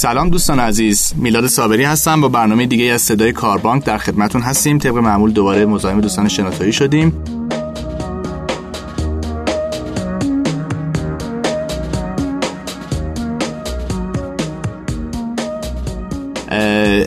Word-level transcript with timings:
سلام 0.00 0.30
دوستان 0.30 0.60
عزیز. 0.60 1.12
میلاد 1.16 1.46
صابری 1.46 1.84
هستم. 1.84 2.20
با 2.20 2.28
برنامه 2.28 2.66
دیگه 2.66 2.84
از 2.84 3.02
صدای 3.02 3.32
کاربانک 3.32 3.84
در 3.84 3.98
خدمتون 3.98 4.42
هستیم. 4.42 4.78
طبق 4.78 4.96
معمول 4.96 5.32
دوباره 5.32 5.66
مزاحم 5.66 6.00
دوستان 6.00 6.28
شناسایی 6.28 6.72
شدیم. 6.72 7.22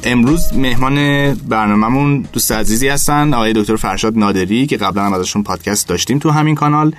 امروز 0.04 0.54
مهمان 0.54 1.34
برنامهمون 1.34 2.26
دوست 2.34 2.52
عزیزی 2.52 2.88
هستن. 2.88 3.34
آقای 3.34 3.54
دکتر 3.54 3.76
فرشاد 3.76 4.18
نادری 4.18 4.68
که 4.68 4.78
قبلا 4.78 5.06
هم 5.06 5.14
ازشون 5.14 5.44
پادکست 5.44 5.88
داشتیم 5.88 6.20
تو 6.20 6.30
همین 6.30 6.56
کانال. 6.56 6.94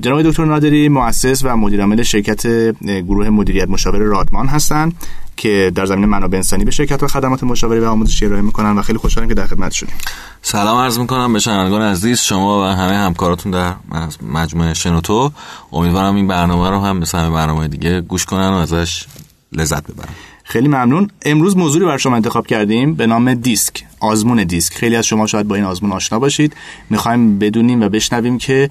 جناب 0.00 0.22
دکتر 0.22 0.44
نادری 0.44 0.88
مؤسس 0.88 1.40
و 1.44 1.56
مدیر 1.56 1.80
عامل 1.80 2.02
شرکت 2.02 2.46
گروه 2.82 3.28
مدیریت 3.28 3.68
مشاور 3.68 3.98
رادمان 3.98 4.46
هستند 4.46 4.92
که 5.36 5.72
در 5.74 5.86
زمینه 5.86 6.06
منابع 6.06 6.36
انسانی 6.36 6.64
به 6.64 6.70
شرکت 6.70 7.02
و 7.02 7.06
خدمات 7.06 7.44
مشاوره 7.44 7.80
و 7.80 7.84
آموزشی 7.84 8.26
ارائه 8.26 8.42
می‌کنن 8.42 8.78
و 8.78 8.82
خیلی 8.82 8.98
خوشحالم 8.98 9.28
که 9.28 9.34
در 9.34 9.46
خدمت 9.46 9.72
شدیم. 9.72 9.94
سلام 10.42 10.78
عرض 10.78 10.98
می‌کنم 10.98 11.32
به 11.32 11.38
شنوندگان 11.38 11.82
عزیز 11.82 12.20
شما 12.20 12.62
و 12.62 12.64
همه 12.64 12.94
همکاراتون 12.94 13.52
در 13.52 13.74
مجموعه 14.22 14.74
شنوتو. 14.74 15.32
امیدوارم 15.72 16.14
این 16.14 16.28
برنامه 16.28 16.70
رو 16.70 16.80
هم 16.80 16.96
مثل 16.96 17.18
همه 17.18 17.34
برنامه 17.34 17.68
دیگه 17.68 18.00
گوش 18.00 18.24
کنن 18.24 18.48
و 18.48 18.54
ازش 18.54 19.06
لذت 19.52 19.90
ببرن. 19.90 20.14
خیلی 20.48 20.68
ممنون. 20.68 21.10
امروز 21.22 21.56
موضوعی 21.56 21.84
برای 21.84 21.98
شما 21.98 22.16
انتخاب 22.16 22.46
کردیم 22.46 22.94
به 22.94 23.06
نام 23.06 23.34
دیسک 23.34 23.84
آزمون 24.00 24.44
دیسک. 24.44 24.74
خیلی 24.74 24.96
از 24.96 25.06
شما 25.06 25.26
شاید 25.26 25.48
با 25.48 25.54
این 25.54 25.64
آزمون 25.64 25.92
آشنا 25.92 26.18
باشید. 26.18 26.56
می‌خوایم 26.90 27.38
بدونیم 27.38 27.82
و 27.82 27.88
بشنویم 27.88 28.38
که 28.38 28.68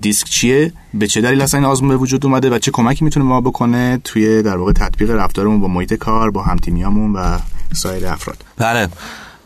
دیسک 0.00 0.26
چیه 0.26 0.72
به 0.94 1.06
چه 1.06 1.20
دلیل 1.20 1.40
اصلا 1.40 1.60
این 1.60 1.68
آزمون 1.68 1.88
به 1.88 1.96
وجود 1.96 2.26
اومده 2.26 2.50
و 2.50 2.58
چه 2.58 2.70
کمکی 2.70 3.04
می‌تونه 3.04 3.26
ما 3.26 3.40
بکنه 3.40 4.00
توی 4.04 4.42
در 4.42 4.56
واقع 4.56 4.72
تطبیق 4.72 5.10
رفتارمون 5.10 5.60
با 5.60 5.68
محیط 5.68 5.94
کار 5.94 6.30
با 6.30 6.42
همتیمیامون 6.42 7.12
و 7.12 7.38
سایر 7.72 8.06
افراد. 8.06 8.44
بله. 8.56 8.88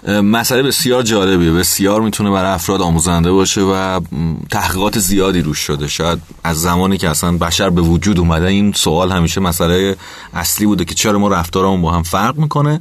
مسئله 0.07 0.63
بسیار 0.63 1.03
جالبیه. 1.03 1.53
بسیار 1.53 2.01
می‌تونه 2.01 2.31
برای 2.31 2.51
افراد 2.51 2.81
آموزنده 2.83 3.33
باشه 3.33 3.61
و 3.61 4.01
تحقیقات 4.51 4.99
زیادی 4.99 5.43
روش 5.43 5.59
شده. 5.59 5.89
شاید 5.89 6.19
از 6.45 6.61
زمانی 6.61 6.99
که 6.99 7.09
اصلا 7.09 7.39
بشر 7.39 7.71
به 7.71 7.81
وجود 7.81 8.19
اومده 8.19 8.47
این 8.47 8.73
سوال 8.73 9.13
همیشه 9.13 9.41
مسئله 9.41 9.97
اصلی 10.35 10.67
بوده 10.67 10.85
که 10.85 10.95
چرا 10.95 11.19
ما 11.19 11.29
رفتارمون 11.29 11.83
با 11.83 11.93
هم 11.93 12.03
فرق 12.03 12.37
می‌کنه؟ 12.37 12.81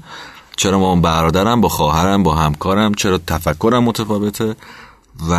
چرا 0.57 0.79
ما 0.79 0.95
برادرم 0.95 1.61
با 1.61 1.69
خواهرم 1.69 2.23
با 2.23 2.35
همکارم؟ 2.35 2.93
چرا 2.93 3.17
تفکرم 3.27 3.83
متفاوته؟ 3.83 4.55
و 5.29 5.33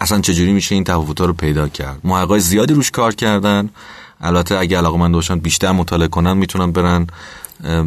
اصلا 0.00 0.20
چجوری 0.20 0.52
میشه 0.52 0.74
این 0.74 0.84
تفاوت‌ها 0.84 1.26
رو 1.26 1.32
پیدا 1.32 1.68
کرد؟ 1.68 2.00
محققای 2.04 2.40
زیادی 2.40 2.74
روش 2.74 2.90
کار 2.90 3.14
کردن. 3.14 3.70
البته 4.20 4.58
اگه 4.58 4.78
علاقه 4.78 4.98
من 4.98 5.12
باشن 5.12 5.38
بیشتر 5.38 5.72
مطالعه 5.72 6.08
کنن 6.08 6.32
می‌تونن 6.32 6.72
برن 6.72 7.06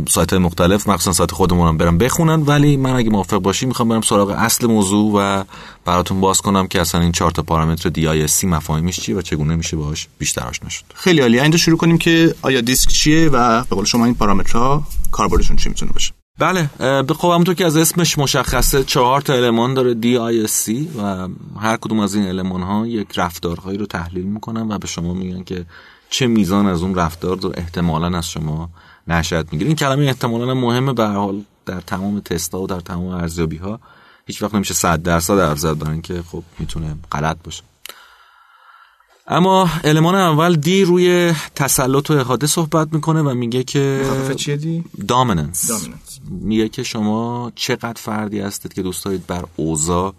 سایت 0.09 0.33
مختلف 0.33 0.89
مخصوصا 0.89 1.13
سایت 1.13 1.31
خودمون 1.31 1.67
هم 1.67 1.77
برم 1.77 1.97
بخونن. 1.97 2.41
ولی 2.41 2.77
من 2.77 2.93
اگه 2.93 3.09
موافق 3.09 3.37
باشی 3.37 3.65
می‌خوام 3.65 3.89
برم 3.89 4.01
سراغ 4.01 4.29
اصل 4.29 4.67
موضوع 4.67 5.13
و 5.15 5.43
براتون 5.85 6.21
باز 6.21 6.41
کنم 6.41 6.67
که 6.67 6.81
اصلا 6.81 7.01
این 7.01 7.11
چهار 7.11 7.31
تا 7.31 7.41
پارامتر 7.41 7.89
دی 7.89 8.07
آی 8.07 8.27
سی 8.27 8.47
مفاهیمش 8.47 8.99
چیه 8.99 9.15
و 9.15 9.21
چگونه 9.21 9.55
میشه 9.55 9.77
باهاش 9.77 10.07
بیشتر 10.17 10.47
آشنا 10.47 10.69
شد. 10.69 10.83
خیلی 10.95 11.21
عالی 11.21 11.39
اینجا 11.39 11.57
شروع 11.57 11.77
کنیم 11.77 11.97
که 11.97 12.35
آیا 12.41 12.61
دیسک 12.61 12.89
چیه 12.89 13.29
و 13.29 13.63
به 13.63 13.75
قول 13.75 13.85
شما 13.85 14.05
این 14.05 14.15
پارامترها 14.15 14.83
کاربردشون 15.11 15.57
چی 15.57 15.69
می‌تونه 15.69 15.91
باشه؟ 15.91 16.13
بله 16.39 16.69
خب 17.17 17.27
همونطور 17.27 17.55
که 17.55 17.65
از 17.65 17.77
اسمش 17.77 18.17
مشخصه 18.17 18.83
چهار 18.83 19.21
تا 19.21 19.33
المان 19.33 19.73
داره 19.73 19.93
دی 19.93 20.17
آی 20.17 20.47
سی 20.47 20.89
و 20.97 21.27
هر 21.59 21.77
کدوم 21.77 21.99
از 21.99 22.15
این 22.15 22.27
المان 22.27 22.61
ها 22.61 22.87
یک 22.87 23.07
رفتارهایی 23.15 23.77
رو 23.77 23.85
تحلیل 23.85 24.25
می‌کنن 24.25 24.71
و 24.71 24.77
به 24.77 24.87
شما 24.87 25.13
میگن 25.13 25.43
که 25.43 25.65
چه 26.09 26.27
میزان 26.27 26.65
از 26.67 26.81
اون 26.81 26.95
رفتار 26.95 27.39
رو 27.39 27.51
احتمالا 27.57 28.17
از 28.17 28.29
شما 28.29 28.69
نشد 29.07 29.47
می‌گیره. 29.51 29.67
این 29.67 29.75
کلمه 29.75 30.05
احتمالا 30.05 30.53
مهمه 30.53 30.93
به 30.93 31.07
حال 31.07 31.41
در 31.65 31.81
تمام 31.81 32.19
تستا 32.19 32.59
و 32.59 32.67
در 32.67 32.79
تمام 32.79 33.07
ارزیابی 33.07 33.57
ها 33.57 33.79
هیچ 34.25 34.41
وقت 34.41 34.55
نمیشه 34.55 34.73
100 34.73 35.03
درصد 35.03 35.33
ارزد 35.33 35.77
دارن 35.77 36.01
که 36.01 36.21
خب 36.21 36.43
می‌تونه 36.59 36.95
غلط 37.11 37.37
باشه. 37.43 37.63
اما 39.27 39.69
المان 39.83 40.15
اول 40.15 40.55
دی 40.55 40.83
روی 40.83 41.33
تسلط 41.55 42.09
و 42.09 42.13
احاده 42.13 42.47
صحبت 42.47 42.93
می‌کنه 42.93 43.21
و 43.21 43.33
میگه 43.33 43.63
که 43.63 44.05
چیه 44.35 44.55
D؟ 44.55 44.83
dominance 45.07 45.71
میگه 46.29 46.69
که 46.69 46.83
شما 46.83 47.51
چقدر 47.55 47.93
فردی 47.97 48.39
هستید 48.39 48.73
که 48.73 48.81
دوست 48.81 49.05
دارید 49.05 49.27
بر 49.27 49.45
اوضاع 49.55 50.13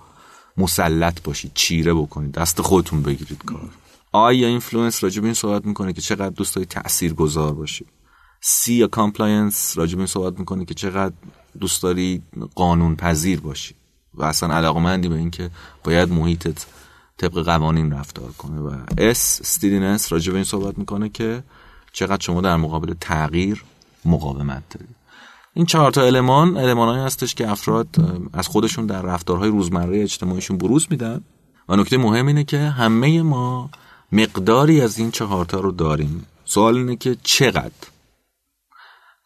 مسلط 0.56 1.22
باشید 1.22 1.50
چیره 1.54 1.94
بکنید 1.94 2.32
دست 2.32 2.62
خودتون 2.62 3.02
بگیرید 3.02 3.42
کار. 3.46 3.70
I 4.12 4.36
یا 4.38 4.48
influence 4.48 5.04
راجع 5.04 5.20
به 5.20 5.26
این 5.26 5.34
صحبت 5.34 5.64
می‌کنه 5.64 5.92
که 5.92 6.00
چقدر 6.00 6.28
دوست 6.28 6.56
دارید 6.56 6.68
تاثیرگذار 6.68 7.54
باشید؟ 7.54 7.88
C 8.46 8.74
یا 8.74 8.86
compliance 8.86 9.78
راجع 9.78 9.94
به 9.94 9.98
این 9.98 10.06
صحبت 10.06 10.38
می‌کنه 10.38 10.64
که 10.64 10.74
چقدر 10.74 11.14
دوست 11.60 11.82
داری 11.82 12.22
قانون 12.54 12.96
پذیر 12.96 13.40
باشی 13.40 13.74
و 14.14 14.24
اصلا 14.24 14.54
علاقمندی 14.54 15.08
به 15.08 15.14
اینکه 15.14 15.50
باید 15.84 16.12
محیطت 16.12 16.66
طبق 17.16 17.42
قوانین 17.42 17.92
رفتار 17.92 18.32
کنه. 18.38 18.60
و 18.60 18.70
S 18.98 19.40
steadiness 19.40 20.12
راجع 20.12 20.30
به 20.32 20.36
این 20.36 20.44
صحبت 20.44 20.78
می‌کنه 20.78 21.08
که 21.08 21.42
چقدر 21.92 22.22
شما 22.22 22.40
در 22.40 22.56
مقابل 22.56 22.94
تغییر 23.00 23.64
مقاومت 24.04 24.62
دارید 24.70 24.96
این 25.54 25.66
چهار 25.66 25.90
تا 25.90 26.02
المان 26.02 26.56
المانایی 26.56 27.04
هستش 27.04 27.34
که 27.34 27.50
افراد 27.50 27.88
از 28.32 28.48
خودشون 28.48 28.86
در 28.86 29.02
رفتارهای 29.02 29.50
روزمره 29.50 30.02
اجتماعیشون 30.02 30.58
بروز 30.58 30.86
میدن. 30.90 31.20
و 31.68 31.76
نکته 31.76 31.96
مهم 31.96 32.26
اینه 32.26 32.44
که 32.44 32.58
همه 32.58 33.22
ما 33.22 33.70
مقداری 34.12 34.80
از 34.80 34.98
این 34.98 35.10
چهار 35.10 35.44
تا 35.44 35.60
رو 35.60 35.72
داریم. 35.72 36.26
سوال 36.44 36.76
اینه 36.76 36.96
که 36.96 37.16
چقدر 37.22 37.93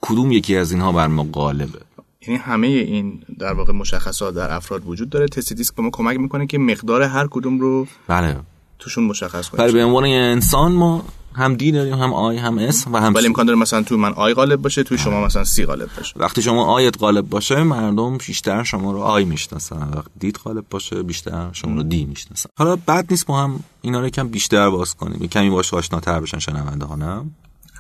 کدوم 0.01 0.33
یکی 0.33 0.57
از 0.57 0.73
اینها 0.73 0.93
بر 0.93 1.07
ما 1.07 1.25
غالبه؟ 1.33 1.81
یعنی 2.27 2.41
همه 2.41 2.67
این 2.67 3.23
در 3.39 3.53
واقع 3.53 3.73
مشخصات 3.73 4.35
در 4.35 4.53
افراد 4.53 4.83
وجود 4.87 5.11
داره. 5.11 5.27
تست 5.29 5.53
دیسک 5.53 5.75
به 5.75 5.83
ما 5.83 5.91
کمک 5.93 6.17
می‌کنه 6.17 6.47
که 6.47 6.59
مقدار 6.59 7.03
هر 7.03 7.27
کدوم 7.31 7.61
رو 7.61 7.87
بله. 8.09 8.37
توشون 8.79 9.05
مشخص 9.05 9.49
کنیم. 9.49 9.59
برای 9.59 9.73
به 9.73 9.85
عنوان 9.85 10.05
انسان 10.05 10.73
ما 10.73 11.05
هم 11.35 11.55
D 11.55 11.73
داریم 11.73 11.95
هم 11.95 12.13
I 12.13 12.37
هم 12.37 12.59
S 12.59 12.87
و 12.93 12.97
هم 12.97 13.15
ولی 13.15 13.27
امکان 13.27 13.47
داره 13.47 13.59
مثلا 13.59 13.83
تو 13.83 13.97
من 13.97 14.13
I 14.13 14.35
غالب 14.35 14.63
باشه 14.63 14.83
توی 14.83 14.99
شما 14.99 15.25
مثلا 15.25 15.45
C 15.45 15.65
غالب 15.65 15.89
باشه. 15.97 16.15
وقتی 16.17 16.43
شما 16.43 16.65
I 16.65 16.82
ت 16.82 16.99
غالب 17.01 17.29
باشه 17.29 17.63
مردم 17.63 18.19
بیشتر 18.19 18.65
شما 18.65 18.93
رو 18.93 18.99
I 18.99 19.25
می‌شناسن. 19.25 19.89
وقتی 19.95 20.11
D 20.19 20.28
ت 20.28 20.37
غالب 20.37 20.65
باشه 20.71 21.03
بیشتر 21.03 21.49
شما 21.53 21.75
رو 21.75 21.83
D 21.83 22.05
می‌شناسن. 22.05 22.51
حالا 22.57 22.77
بد 22.77 23.07
نیست 23.11 23.27
با 23.27 23.43
هم 23.43 23.61
اینا 23.83 24.01
رو 24.01 24.07
یکم 24.07 24.29
بیشتر 24.29 24.71
باز 24.71 24.95
کنیم. 24.95 25.29
کمی 25.29 25.51
باش 25.51 25.75
آشناتر 25.75 26.21
بشن 26.21 26.39
شنونده 26.39 26.87
ها 26.87 26.97
نه؟ 26.97 27.23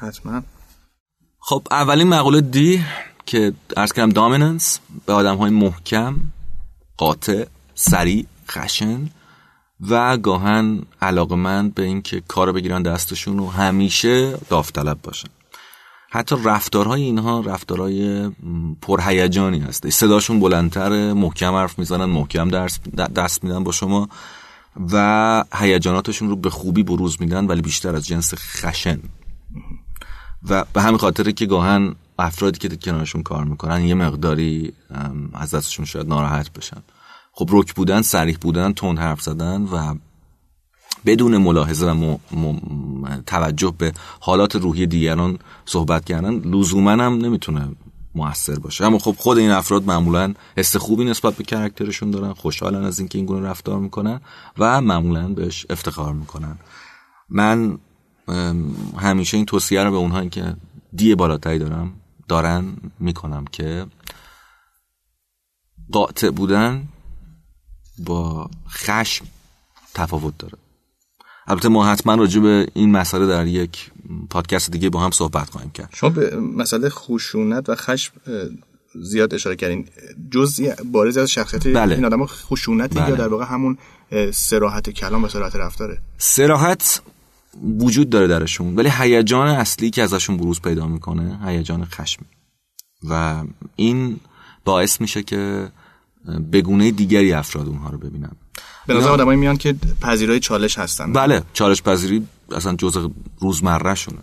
حتما. 0.00 0.42
خب 1.48 1.62
اولین 1.70 2.08
مقوله 2.08 2.40
D 2.40 2.84
که 3.26 3.52
عرض 3.76 3.92
کردم 3.92 4.10
dominance 4.10 4.80
به 5.06 5.12
آدم 5.12 5.36
های 5.36 5.50
محکم 5.50 6.16
قاطع 6.96 7.44
سریع 7.74 8.26
خشن 8.50 9.08
و 9.88 10.16
گاهن 10.16 10.82
علاقمند 11.02 11.74
به 11.74 11.82
اینکه 11.82 12.22
کار 12.28 12.52
بگیرن 12.52 12.82
دستشون 12.82 13.38
و 13.38 13.46
همیشه 13.46 14.32
داوطلب 14.48 14.98
باشن. 15.02 15.28
حتی 16.10 16.36
رفتارهای 16.44 17.02
اینها 17.02 17.40
رفتارهای 17.40 18.30
پرهیجانی 18.82 19.58
هست. 19.58 19.90
صداشون 19.90 20.40
بلندتر 20.40 21.12
محکم 21.12 21.54
حرف 21.54 21.78
می‌زنن 21.78 22.04
محکم 22.04 22.68
دست 23.16 23.44
میدن 23.44 23.64
با 23.64 23.72
شما 23.72 24.08
و 24.92 25.44
هیجاناتشون 25.54 26.28
رو 26.28 26.36
به 26.36 26.50
خوبی 26.50 26.82
بروز 26.82 27.16
میدن 27.20 27.46
ولی 27.46 27.60
بیشتر 27.60 27.96
از 27.96 28.06
جنس 28.06 28.34
خشن. 28.34 29.00
و 30.48 30.64
به 30.72 30.82
همین 30.82 30.98
خاطره 30.98 31.32
که 31.32 31.46
گاهن 31.46 31.94
افرادی 32.18 32.58
که 32.58 32.76
کنارشون 32.76 33.22
کار 33.22 33.44
می‌کنن 33.44 33.84
یه 33.84 33.94
مقداری 33.94 34.72
از 35.34 35.54
دستشون 35.54 35.84
شاید 35.84 36.08
ناراحت 36.08 36.52
بشن. 36.52 36.82
خب 37.32 37.48
رک 37.52 37.74
بودن 37.74 38.02
سریح 38.02 38.38
بودن 38.40 38.72
تند 38.72 38.98
حرف 38.98 39.22
زدن 39.22 39.62
و 39.62 39.94
بدون 41.06 41.36
ملاحظه 41.36 41.86
و 41.90 42.16
توجه 43.26 43.74
به 43.78 43.92
حالات 44.20 44.56
روحی 44.56 44.86
دیگران 44.86 45.38
صحبت 45.64 46.04
کردن 46.04 46.34
لزوما 46.34 46.90
هم 46.90 47.14
نمی‌تونه 47.14 47.68
موثر 48.14 48.58
باشه. 48.58 48.84
اما 48.84 48.98
خب 48.98 49.14
خود 49.18 49.38
این 49.38 49.50
افراد 49.50 49.84
معمولا 49.84 50.34
حس 50.56 50.76
خوبی 50.76 51.04
نسبت 51.04 51.34
به 51.34 51.44
کرکترشون 51.44 52.10
دارن 52.10 52.32
خوشحالن 52.32 52.84
از 52.84 52.98
اینکه 52.98 53.18
این 53.18 53.26
گونه 53.26 53.48
رفتار 53.48 53.78
می‌کنن 53.78 54.20
و 54.58 54.80
معمولا 54.80 55.28
بهش 55.28 55.66
افتخار 55.70 56.12
می‌کنن. 56.12 56.58
من 57.28 57.78
همیشه 58.96 59.36
این 59.36 59.46
توصیه 59.46 59.84
رو 59.84 59.90
به 59.90 59.96
اونهایی 59.96 60.28
که 60.28 60.54
دی 60.96 61.14
بالاتری 61.14 61.58
دارم 61.58 61.92
دارن 62.28 62.76
می‌کنم 63.00 63.44
که 63.52 63.86
قاطع 65.92 66.30
بودن 66.30 66.88
با 67.98 68.50
خشم 68.70 69.26
تفاوت 69.94 70.38
داره 70.38 70.54
البته 71.46 71.68
ما 71.68 71.86
حتما 71.86 72.14
راجع 72.14 72.40
به 72.40 72.66
این 72.74 72.92
مسئله 72.92 73.26
در 73.26 73.46
یک 73.46 73.90
پادکست 74.30 74.70
دیگه 74.70 74.90
با 74.90 75.00
هم 75.00 75.10
صحبت 75.10 75.50
خواهیم 75.50 75.70
کرد 75.70 75.88
شما 75.94 76.10
به 76.10 76.36
مسئله 76.36 76.88
خشونت 76.88 77.68
و 77.68 77.74
خشم 77.74 78.12
زیاد 78.94 79.34
اشاره 79.34 79.56
کردین 79.56 79.88
جزئی 80.30 80.72
بارز 80.92 81.16
از 81.16 81.30
شخصیت 81.30 81.66
بله. 81.66 81.94
این 81.94 82.04
آدم 82.04 82.26
خشونت 82.26 82.94
بله. 82.94 83.08
یا 83.08 83.16
در 83.16 83.28
واقع 83.28 83.44
همون 83.44 83.78
سراحت 84.32 84.90
کلام 84.90 85.24
و 85.24 85.28
سراحت 85.28 85.56
رفتاره 85.56 85.98
سراحت 86.18 87.02
وجود 87.80 88.10
داره 88.10 88.26
درشون 88.26 88.76
ولی 88.76 88.90
هیجان 88.98 89.48
اصلی 89.48 89.90
که 89.90 90.02
ازشون 90.02 90.36
بروز 90.36 90.60
پیدا 90.60 90.86
می‌کنه 90.86 91.38
هیجان 91.46 91.84
خشم. 91.84 92.24
و 93.08 93.42
این 93.76 94.20
باعث 94.64 95.00
میشه 95.00 95.22
که 95.22 95.68
بگونه 96.52 96.90
دیگری 96.90 97.32
افراد 97.32 97.68
اونها 97.68 97.90
رو 97.90 97.98
ببینن. 97.98 98.30
به 98.86 98.94
نظر 98.94 99.08
آدمایی 99.08 99.38
میان 99.38 99.56
که 99.56 99.72
پذیرای 100.00 100.40
چالش 100.40 100.78
هستن. 100.78 101.12
بله 101.12 101.42
چالش 101.52 101.82
پذیری 101.82 102.26
اصلا 102.52 102.74
جزء 102.74 103.08
روزمره 103.38 103.94
شونه 103.94 104.18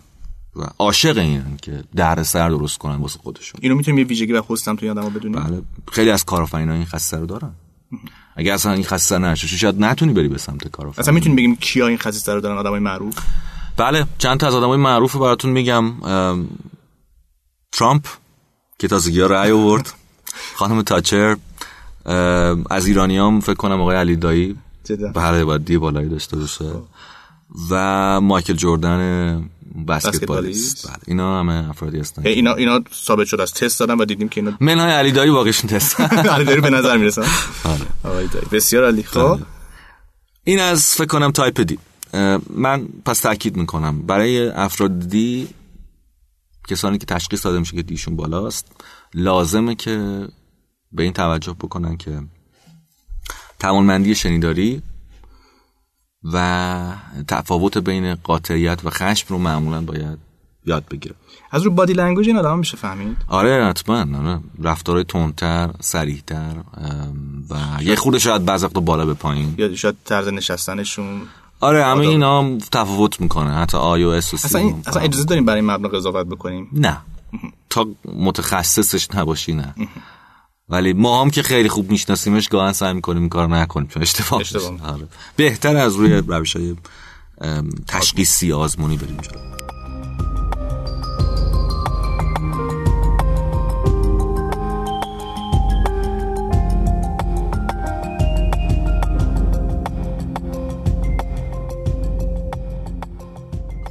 و 0.56 0.62
عاشق 0.78 1.18
اینن 1.18 1.56
که 1.62 1.84
در 1.96 2.22
سر 2.22 2.48
درست 2.48 2.78
کنن 2.78 2.96
واسه 2.96 3.18
خودشون. 3.18 3.60
اینو 3.62 3.74
می‌تونیم 3.74 3.98
یه 3.98 4.04
ویژگی 4.04 4.32
و 4.32 4.42
خواستم 4.42 4.76
توی 4.76 4.90
آدمو 4.90 5.10
بدونیم؟ 5.10 5.40
بله 5.40 5.62
خیلی 5.92 6.10
از 6.10 6.24
کارآفرینا 6.24 6.72
این 6.72 6.84
خصیصه 6.84 7.16
رو 7.16 7.26
دارن. 7.26 7.52
اگه 8.36 8.52
اصلا 8.54 8.72
این 8.72 8.84
خصیصه 8.84 9.18
نشه 9.18 9.46
شاید 9.46 9.80
نتونی 9.80 10.12
بری 10.12 10.28
به 10.28 10.38
سمت 10.38 10.68
کارآفرینی 10.68 11.02
اصلا 11.02 11.14
می‌تونیم 11.14 11.36
بگیم 11.36 11.56
کیا 11.56 11.86
این 11.86 11.98
خصیصه 11.98 12.34
رو 12.34 12.40
دارن 12.40 12.58
آدمای 12.58 12.80
معروف؟ 12.80 13.14
بله 13.76 14.06
چند 14.18 14.40
تا 14.40 14.46
از 14.46 14.54
آدمای 14.54 14.78
معروف 14.78 15.16
براتون 15.16 15.50
میگم. 15.50 15.92
ترامپ 17.72 18.06
که 18.78 18.88
تازگی 18.88 19.20
ها 19.20 19.26
رأی 19.26 19.50
آورد. 19.50 19.92
خانم 20.58 20.82
تاچر. 20.82 21.36
از 22.70 22.86
ایرانیام 22.86 23.40
فکر 23.40 23.54
کنم 23.54 23.80
آقای 23.80 23.96
علی 23.96 24.16
دایی. 24.16 24.56
بله 25.14 25.44
باید 25.44 25.64
دی 25.64 25.78
بالایی 25.78 26.08
داشته 26.08 26.36
باشه. 26.36 26.64
و 27.70 28.20
مایکل 28.20 28.52
جردن 28.52 29.50
بسکتبالیست. 29.88 30.88
بله 30.88 30.96
اینا 31.06 31.40
همه 31.40 31.70
افرادی 31.70 31.98
هستن. 31.98 32.26
اینا 32.26 32.54
اینا 32.54 32.80
ثابت 32.94 33.26
شد 33.26 33.40
از 33.40 33.54
تست 33.54 33.80
دادن 33.80 33.94
و 33.94 34.04
دیدیم 34.04 34.28
که 34.28 34.40
اینا 34.40 34.56
منهای 34.60 34.92
علی 34.92 35.12
دایی 35.12 35.30
واقعشون 35.30 35.70
تست. 35.70 36.00
علی 36.34 36.44
دایی 36.44 36.60
به 36.60 36.70
نظر 36.70 36.96
می‌رسن. 36.96 37.24
آره. 38.04 38.28
بسیار 38.52 38.86
عالی 38.86 39.02
خب؟ 39.02 39.40
این 40.44 40.60
از 40.60 40.94
فکر 40.94 41.06
کنم 41.06 41.30
type 41.30 41.60
D. 41.60 41.78
من 42.50 42.88
پس 43.04 43.20
تاکید 43.20 43.56
می‌کنم. 43.56 44.02
برای 44.02 44.48
افراد 44.48 44.98
D 44.98 45.48
کسانی 46.68 46.98
که 46.98 47.06
تشخیص 47.06 47.46
داده 47.46 47.58
میشه 47.58 47.76
که 47.76 47.82
D 47.82 47.89
شون 47.89 48.16
بالاست 48.16 48.66
لازمه 49.14 49.74
که 49.74 50.26
به 50.92 51.02
این 51.02 51.12
توجه 51.12 51.52
بکنن 51.52 51.96
که 51.96 52.20
توانمندی 53.58 54.14
شنیداری 54.14 54.82
و 56.24 56.92
تفاوت 57.28 57.78
بین 57.78 58.14
قاطعیت 58.14 58.84
و 58.84 58.90
خشم 58.90 59.26
رو 59.28 59.38
معمولا 59.38 59.80
باید 59.80 60.18
یاد 60.66 60.84
بگیره 60.90 61.14
از 61.50 61.62
رو 61.62 61.70
body 61.70 61.92
language 61.92 62.28
این 62.28 62.36
آدم 62.36 62.58
میشه 62.58 62.76
فهمید؟ 62.76 63.16
آره 63.28 63.64
حتما 63.64 64.18
آره. 64.18 64.40
رفتارهای 64.62 65.04
تندتر 65.04 65.70
سریحتر 65.80 66.54
و 67.50 67.82
یه 67.82 67.96
خورده 67.96 68.18
شاید 68.18 68.44
بعضی 68.44 68.66
وقتا 68.66 68.80
بالا 68.80 69.06
به 69.06 69.14
پایین. 69.14 69.54
یا 69.58 69.74
شاید 69.74 69.96
طرز 70.04 70.28
نشستنشون. 70.28 71.22
آره 71.60 71.84
همه 71.84 72.00
اینا 72.00 72.58
تفاوت 72.58 73.20
می‌کنه. 73.20 73.54
حتی 73.54 73.76
آی 73.76 74.04
و 74.04 74.08
اس 74.08 74.34
و 74.34 74.36
اصلا, 74.36 74.60
این... 74.60 74.82
اصلا 74.86 75.02
اجازه 75.02 75.24
داریم 75.24 75.44
برای 75.44 75.60
این 75.60 75.88
قضاوت 75.88 76.26
بکنیم؟ 76.26 76.68
نه. 76.72 76.98
تا 77.70 77.86
متخصصش 78.04 79.08
نباشی 79.14 79.52
نه. 79.52 79.74
ولی 80.68 80.92
ما 80.92 81.20
هم 81.20 81.30
که 81.30 81.42
خیلی 81.42 81.68
خوب 81.68 81.90
میشناسیمش 81.90 82.48
گاهن 82.48 82.72
سعی 82.72 82.94
می‌کنیم 82.94 83.20
این 83.20 83.28
کار 83.28 83.48
نکنیم 83.48 83.88
چون 83.88 84.02
اشتباه, 84.02 84.42
آره. 84.84 85.08
بهتر 85.36 85.76
از 85.76 85.94
روی 85.94 86.12
روش 86.12 86.56
های 86.56 86.76
تشخیصی 87.86 88.52
آزمونی 88.52 88.96
بریم 88.96 89.16
جلو. 89.16 89.40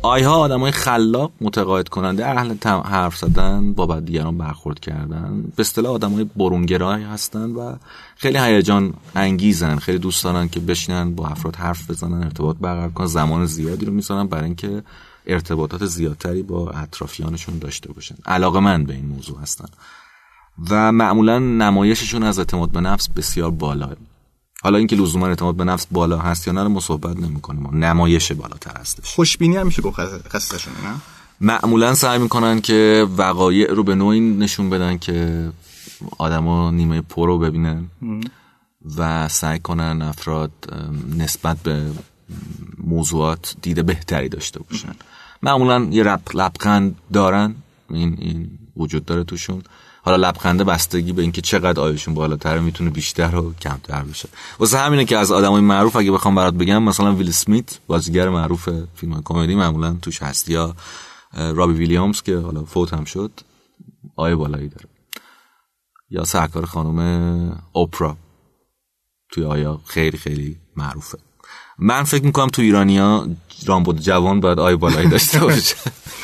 آیها 0.06 0.36
آدم 0.36 0.60
های 0.60 0.72
خلاق 0.72 1.32
متقاعد 1.42 1.90
کننده 1.90 2.26
اهل 2.28 2.56
حرف 2.86 3.18
زدن 3.18 3.74
با 3.74 4.00
دیگران 4.00 4.38
برخورد 4.38 4.80
کردن. 4.80 5.44
به 5.56 5.62
اصطلاح 5.62 5.92
آدم 5.92 6.12
های 6.12 6.24
برونگرای 6.24 7.04
هستن 7.04 7.52
و 7.52 7.76
خیلی 8.16 8.38
هیجان 8.38 8.94
انگیزن. 9.16 9.76
خیلی 9.76 9.98
دوست 9.98 10.24
دارن 10.24 10.50
که 10.50 10.60
بشینن 10.60 11.16
با 11.16 11.28
افراد 11.28 11.56
حرف 11.56 11.90
بزنن 11.90 12.24
ارتباط 12.24 12.58
برقرار 12.62 12.92
کنن 12.92 13.08
زمان 13.08 13.46
زیادی 13.46 13.86
رو 13.86 13.94
می‌ذارن 13.94 14.28
برای 14.28 14.46
اینکه 14.46 14.84
ارتباطات 15.28 15.86
زیادتری 15.86 16.44
با 16.44 16.70
اطرافیانشون 16.70 17.60
داشته 17.60 17.94
باشن. 17.94 18.16
علاقه 18.26 18.60
من 18.60 18.84
به 18.84 18.94
این 18.94 19.06
موضوع 19.06 19.40
هستن. 19.42 19.68
و 20.70 20.92
معمولا 20.92 21.40
نمایششون 21.40 22.24
از 22.24 22.40
اعتماد 22.40 22.72
به 22.72 22.82
نفس 22.82 23.10
بسیار 23.10 23.52
بالاه 23.52 23.92
حالا 24.66 24.78
اینکه 24.78 24.96
لزوما 24.96 25.28
اعتماد 25.28 25.56
به 25.56 25.64
نفس 25.64 25.88
بالا 25.92 26.18
هست 26.18 26.48
یا 26.48 26.54
نه 26.54 26.64
ما 26.64 26.80
صحبت 26.80 27.18
نمی‌کنیم. 27.18 27.84
نمایش 27.84 28.32
بالاتر 28.32 28.80
هستش. 28.80 29.16
خوشبینی 29.16 29.58
هم 29.58 29.66
میشه 29.66 29.82
گفت 29.82 30.00
خصیصشون 30.30 30.74
نه؟ 30.74 30.96
معمولا 31.42 31.94
سعی 31.94 32.20
می‌کنن 32.20 32.62
که 32.62 33.08
وقایع 33.18 33.74
رو 33.74 33.84
به 33.84 33.96
نوعی 33.96 34.20
نشون 34.20 34.70
بدن 34.70 34.98
که 34.98 35.50
آدما 36.18 36.72
نیمه 36.72 37.02
پر 37.02 37.28
رو 37.28 37.40
ببینن 37.40 37.86
و 38.98 39.28
سعی 39.28 39.60
کنن 39.60 40.02
افراد 40.02 40.52
نسبت 41.18 41.58
به 41.58 41.92
موضوعات 42.84 43.56
دیده 43.62 43.84
بهتری 43.84 44.30
داشته 44.30 44.60
باشن. 44.60 44.96
معمولا 45.44 45.88
یه 45.92 46.04
لبخند 46.34 46.96
دارن. 47.14 47.56
این 47.90 48.18
این 48.20 48.50
وجود 48.78 49.06
داره 49.06 49.24
توشون. 49.24 49.64
حالا 50.06 50.30
لبخنده 50.30 50.64
بستگی 50.64 51.14
به 51.14 51.22
اینکه 51.22 51.42
چقدر 51.42 51.82
آیشون 51.82 52.14
بالاتر 52.14 52.60
می‌تونه 52.60 52.90
بیشتر 52.90 53.36
و 53.36 53.54
کمتر 53.54 54.02
بشه. 54.02 54.30
واسه 54.60 54.78
همینه 54.78 55.06
که 55.06 55.18
از 55.18 55.32
آدمای 55.32 55.62
معروف 55.62 55.96
اگه 55.96 56.12
بخوام 56.12 56.36
برات 56.36 56.54
بگم 56.54 56.84
مثلا 56.84 57.16
ویل 57.16 57.30
اسمیت 57.30 57.80
بازیگر 57.88 58.30
معروف 58.30 58.70
فیلم 58.96 59.22
کمدی 59.26 59.56
معمولا 59.56 59.98
توش 60.02 60.22
هست. 60.22 60.50
یا 60.50 60.76
رابی 61.34 61.74
ویلیامز 61.74 62.22
که 62.22 62.38
حالا 62.38 62.64
فوت 62.64 62.94
هم 62.94 63.06
شد 63.06 63.32
آی 64.16 64.36
بالایی 64.36 64.70
داره. 64.70 64.86
یا 66.10 66.24
سرکار 66.24 66.66
خانم 66.66 67.64
اوپرا 67.72 68.18
توی 69.32 69.44
آیا 69.46 69.82
خیلی 69.86 70.18
خیلی 70.18 70.58
معروفه. 70.76 71.18
من 71.80 72.04
فکر 72.04 72.24
می‌کنم 72.24 72.48
تو 72.48 72.62
ایرانیا 72.62 73.28
رامبد 73.66 74.00
جوان 74.00 74.40
باید 74.40 74.60
آی 74.60 74.76
بالایی 74.76 75.10
داشته 75.10 75.40
باشه. 75.40 75.76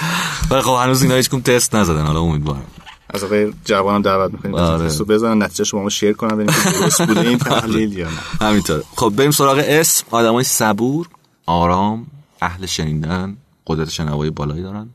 ولی 0.51 0.61
خب 0.61 0.77
هنوز 0.83 1.01
اینا 1.01 1.15
هیچ 1.15 1.29
تست 1.29 1.75
نزدن 1.75 2.05
حالا 2.05 2.19
امیدوارم. 2.19 2.65
از 3.13 3.23
آقای 3.23 3.53
جوانم 3.65 4.01
دعوت 4.01 4.31
می‌کنیم 4.31 4.55
آره. 4.55 4.87
تستو 4.87 5.05
بزنن 5.05 5.43
نتیجه 5.43 5.63
شما 5.63 5.89
شیر 5.89 6.13
کنن 6.13 6.35
ببینیم 6.35 6.55
درست 6.81 7.01
بوده 7.01 7.19
این 7.19 7.37
تحلیل 7.37 7.97
یا 7.97 8.09
نه. 8.09 8.47
همینطوره. 8.47 8.83
خب 8.95 9.13
بریم 9.15 9.31
سراغ 9.31 9.63
اسم. 9.65 10.05
آدمای 10.11 10.43
صبور 10.43 11.09
آرام 11.45 12.07
اهل 12.41 12.65
شنیدن 12.65 13.37
قدرت 13.67 13.89
شنوایی 13.89 14.31
بالایی 14.31 14.63
دارن. 14.63 14.89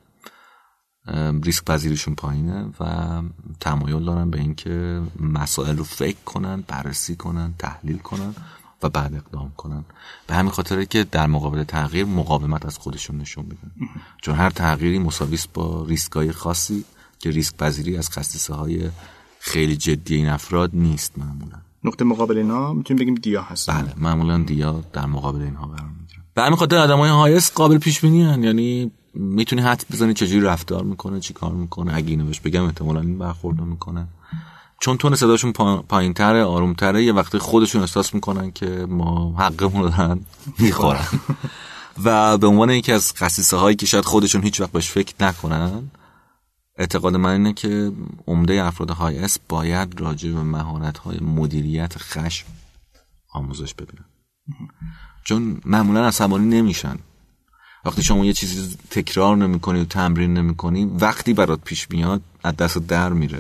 ریسک 1.45 1.65
پذیریشون 1.65 2.15
پایینه 2.15 2.67
و 2.81 2.85
تمایل 3.61 4.05
دارن 4.05 4.31
به 4.31 4.39
اینکه 4.39 5.03
مسائل 5.21 5.77
رو 5.77 5.85
فکر 5.85 6.17
کنن 6.25 6.65
بررسی 6.69 7.17
کنن 7.17 7.55
تحلیل 7.59 7.99
کنن 7.99 8.35
و 8.83 8.89
بعد 8.89 9.15
اقدام 9.15 9.53
کنن. 9.57 9.85
به 10.27 10.35
همین 10.35 10.51
خاطره 10.51 10.87
که 10.87 11.05
در 11.05 11.27
مقابل 11.27 11.65
تغییر 11.65 12.07
مقاومت 12.07 12.67
از 12.67 12.79
خودشون 12.79 13.19
نشون 13.19 13.45
میدن. 13.45 13.91
چون 14.23 14.35
هر 14.35 14.51
تغییری 14.51 14.99
مساویس 14.99 15.47
با 15.55 15.85
ریسکای 15.89 16.33
خاصی. 16.33 16.85
که 17.19 17.31
ریسک 17.31 17.57
پذیری 17.57 17.97
از 17.97 18.11
خصیصه 18.11 18.55
های 18.55 18.91
خیلی 19.41 19.77
جدی 19.77 20.15
این 20.15 20.29
افراد 20.29 20.71
نیست 20.75 21.19
معمولا. 21.19 21.57
نقطه 21.85 22.05
مقابل 22.05 22.37
اینا 22.37 22.73
می‌تونیم 22.73 23.03
بگیم 23.03 23.15
دیا 23.15 23.43
هست 23.43 23.71
بله 23.71 23.93
معمولا 23.97 24.39
دیا 24.39 24.85
در 24.93 25.07
مقابل 25.07 25.43
اینها 25.43 25.67
قرار 25.67 25.91
می‌گیره 26.01 26.21
به 26.35 26.43
همین 26.43 26.57
خاطر 26.57 26.77
آدمای 26.77 27.11
هایست 27.11 27.53
قابل 27.55 27.79
پیش 27.79 28.01
بینی 28.01 28.19
یعنی 28.19 28.91
می‌تونی 29.15 29.63
حد 29.63 29.85
بزنی 29.93 30.15
چجوری 30.15 30.41
رفتار 30.41 30.85
می‌کنه 30.85 31.21
چی 31.21 31.35
کار 31.35 31.53
می‌کنه. 31.53 31.97
اگه 31.97 32.11
اینو 32.11 32.25
بهش 32.25 32.41
بگم 32.41 32.65
احتمالا 32.65 33.01
این 33.01 33.19
برخورد 33.19 33.61
می‌کنه. 33.61 34.07
چون 34.81 34.97
تون 34.97 35.15
صداشون 35.15 35.53
پایین 35.89 36.15
تره 36.15 36.45
آروم 36.45 36.75
تره 36.75 37.05
یه 37.05 37.13
وقتی 37.13 37.39
خودشون 37.39 37.81
احساس 37.81 38.15
می‌کنن 38.15 38.53
که 38.53 38.67
ما 38.89 39.35
حقمون 39.39 39.83
رو 39.83 39.89
دارن 39.89 40.21
می‌خورن. 40.59 41.07
و 42.05 42.39
به 42.39 42.47
عنوان 42.47 42.71
یکی 42.71 42.93
از 42.93 43.13
خصیصه 43.13 43.57
هایی 43.57 43.77
که 43.77 43.87
شاید 43.87 44.05
خودشون 44.05 44.43
هیچ 44.43 44.61
وقت 44.61 44.73
بهش 44.73 44.91
فکر 44.91 45.15
نکنن 45.21 45.91
اعتقاد 46.79 47.17
من 47.17 47.31
اینه 47.31 47.53
که 47.53 47.93
عمده 48.27 48.65
افراد 48.65 48.91
های 48.91 49.19
اس 49.19 49.39
باید 49.49 50.01
راجع 50.01 50.33
به 50.33 50.43
مهارت 50.43 50.99
های 50.99 51.19
مدیریت 51.21 51.99
خشم 51.99 52.47
آموزش 53.33 53.75
ببینن. 53.75 54.05
چون 55.25 55.61
معمولا 55.65 56.07
عصبانی 56.07 56.47
نمیشن. 56.47 56.97
وقتی 57.85 58.03
شما 58.03 58.25
یه 58.25 58.33
چیزی 58.33 58.77
تکرار 58.91 59.37
نمی‌کنی 59.37 59.81
و 59.81 59.85
تمرین 59.85 60.35
نمی‌کنی 60.35 60.85
وقتی 60.85 61.35
برات 61.35 61.61
پیش 61.61 61.91
میاد 61.91 62.23
از 62.45 62.57
دست 62.57 62.79
در 62.79 63.13
میره. 63.13 63.39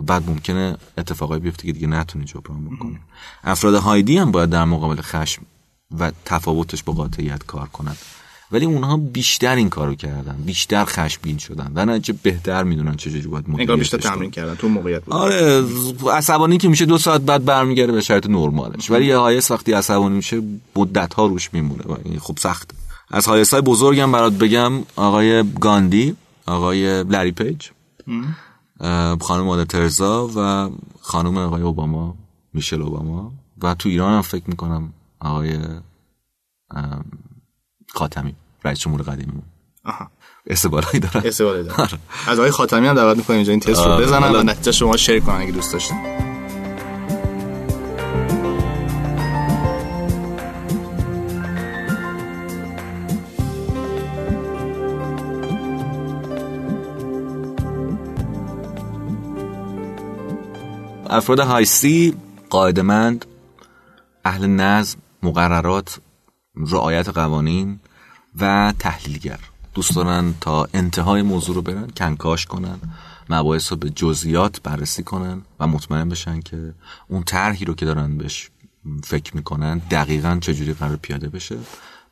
و 0.00 0.02
بعد 0.02 0.28
ممکنه 0.30 0.76
اتفاقای 0.98 1.38
بیفته 1.38 1.66
که 1.66 1.72
دیگه 1.72 1.86
نتونی 1.86 2.24
جبران 2.24 2.64
بکنی. 2.64 2.98
افراد 3.44 3.74
هایدی 3.74 4.18
هم 4.18 4.30
باید 4.30 4.50
در 4.50 4.64
مقابل 4.64 5.00
خشم 5.02 5.42
و 5.98 6.12
تفاوتش 6.24 6.82
با 6.82 6.92
قاطعیت 6.92 7.42
کار 7.46 7.68
کنند 7.68 7.98
ولی 8.52 8.66
اونها 8.66 8.96
بیشتر 8.96 9.56
این 9.56 9.68
کارو 9.68 9.94
کردن 9.94 10.36
بیشتر 10.46 10.84
خشمگین 10.84 11.38
شدن. 11.38 11.72
در 11.72 11.84
نتیجه 11.84 12.18
بهتر 12.22 12.62
می‌دونن 12.62 12.96
چجوری 12.96 13.26
باید 13.26 13.50
مدیریت 13.50 13.78
بیشتر 13.78 13.98
تمرین 13.98 14.30
کردن 14.30 14.54
تو 14.54 14.68
موقعیت 14.68 15.04
بود. 15.04 15.14
آره 15.14 15.64
عصبانی 16.12 16.58
که 16.58 16.68
میشه 16.68 16.86
دو 16.86 16.98
ساعت 16.98 17.20
بعد 17.20 17.44
برمیگرده 17.44 17.92
به 17.92 18.00
شرط 18.00 18.26
نرمالش. 18.26 18.90
ولی 18.90 19.06
یه 19.06 19.16
high 19.16 19.43
S 19.43 19.50
وقتی 19.50 19.72
عصبانی 19.72 20.16
میشه 20.16 20.42
مدت 20.76 21.14
ها 21.14 21.26
روش 21.26 21.54
میمونه. 21.54 21.82
و 21.82 22.18
خب 22.20 22.38
سخت. 22.38 22.70
از 23.10 23.26
high 23.26 23.47
S 23.47 23.52
های 23.52 23.62
بزرگم 23.62 24.12
برات 24.12 24.32
بگم 24.32 24.72
آقای 24.96 25.44
گاندی 25.52 26.16
آقای 26.46 27.04
لری 27.04 27.32
پیج 27.32 27.66
خانم 29.20 29.44
مادر 29.44 29.64
ترزا 29.64 30.30
و 30.36 30.70
خانم 31.00 31.36
آقای 31.36 31.62
اوباما 31.62 32.16
میشل 32.54 32.82
اوباما. 32.82 33.32
و 33.62 33.74
تو 33.74 33.88
ایران 33.88 34.12
هم 34.12 34.22
فکر 34.22 34.44
می‌کنم 34.46 34.92
آقای 35.20 35.58
خاتمی 37.96 38.34
رئیس 38.64 38.78
جمهور 38.78 39.02
قدیمی. 39.02 39.42
آها. 39.84 40.10
استبالایی 40.46 40.98
دارن 40.98 41.26
استفاده 41.26 41.62
دارم. 41.62 42.00
از 42.28 42.38
آقای 42.38 42.50
خاتمی 42.50 42.86
هم 42.86 42.94
دعوت 42.94 43.16
می‌کنیم 43.16 43.36
اینجا 43.36 43.50
این 43.50 43.60
تست 43.60 43.84
رو 43.84 43.90
آره. 43.90 44.04
بزنن 44.04 44.34
و 44.34 44.42
نتیجه 44.42 44.72
شما 44.72 44.96
شیر 44.96 45.20
کنن 45.20 45.40
اگه 45.40 45.52
دوست 45.52 45.72
داشتین. 45.72 45.96
افراد 61.10 61.38
هایسی 61.38 62.16
قاعدمند 62.50 63.24
اهل 64.24 64.46
نظم 64.46 64.98
مقررات 65.22 65.98
رعایت 66.56 67.08
قوانین 67.08 67.80
و 68.40 68.74
تحلیلگر. 68.78 69.38
دوست 69.74 69.96
دارن 69.96 70.34
تا 70.40 70.68
انتهای 70.74 71.22
موضوع 71.22 71.54
رو 71.54 71.62
برن 71.62 71.90
کنکاش 71.96 72.46
کنن 72.46 72.78
مباحث 73.30 73.72
رو 73.72 73.78
به 73.78 73.90
جزئیات 73.90 74.62
بررسی 74.62 75.02
کنن 75.02 75.42
و 75.60 75.66
مطمئن 75.66 76.08
بشن 76.08 76.40
که 76.40 76.74
اون 77.08 77.22
طرحی 77.22 77.64
رو 77.64 77.74
که 77.74 77.86
دارن 77.86 78.18
بهش 78.18 78.50
فکر 79.04 79.36
می‌کنن 79.36 79.78
دقیقا 79.78 80.38
چجوری 80.40 80.72
قرار 80.72 80.96
پیاده 80.96 81.28
بشه. 81.28 81.58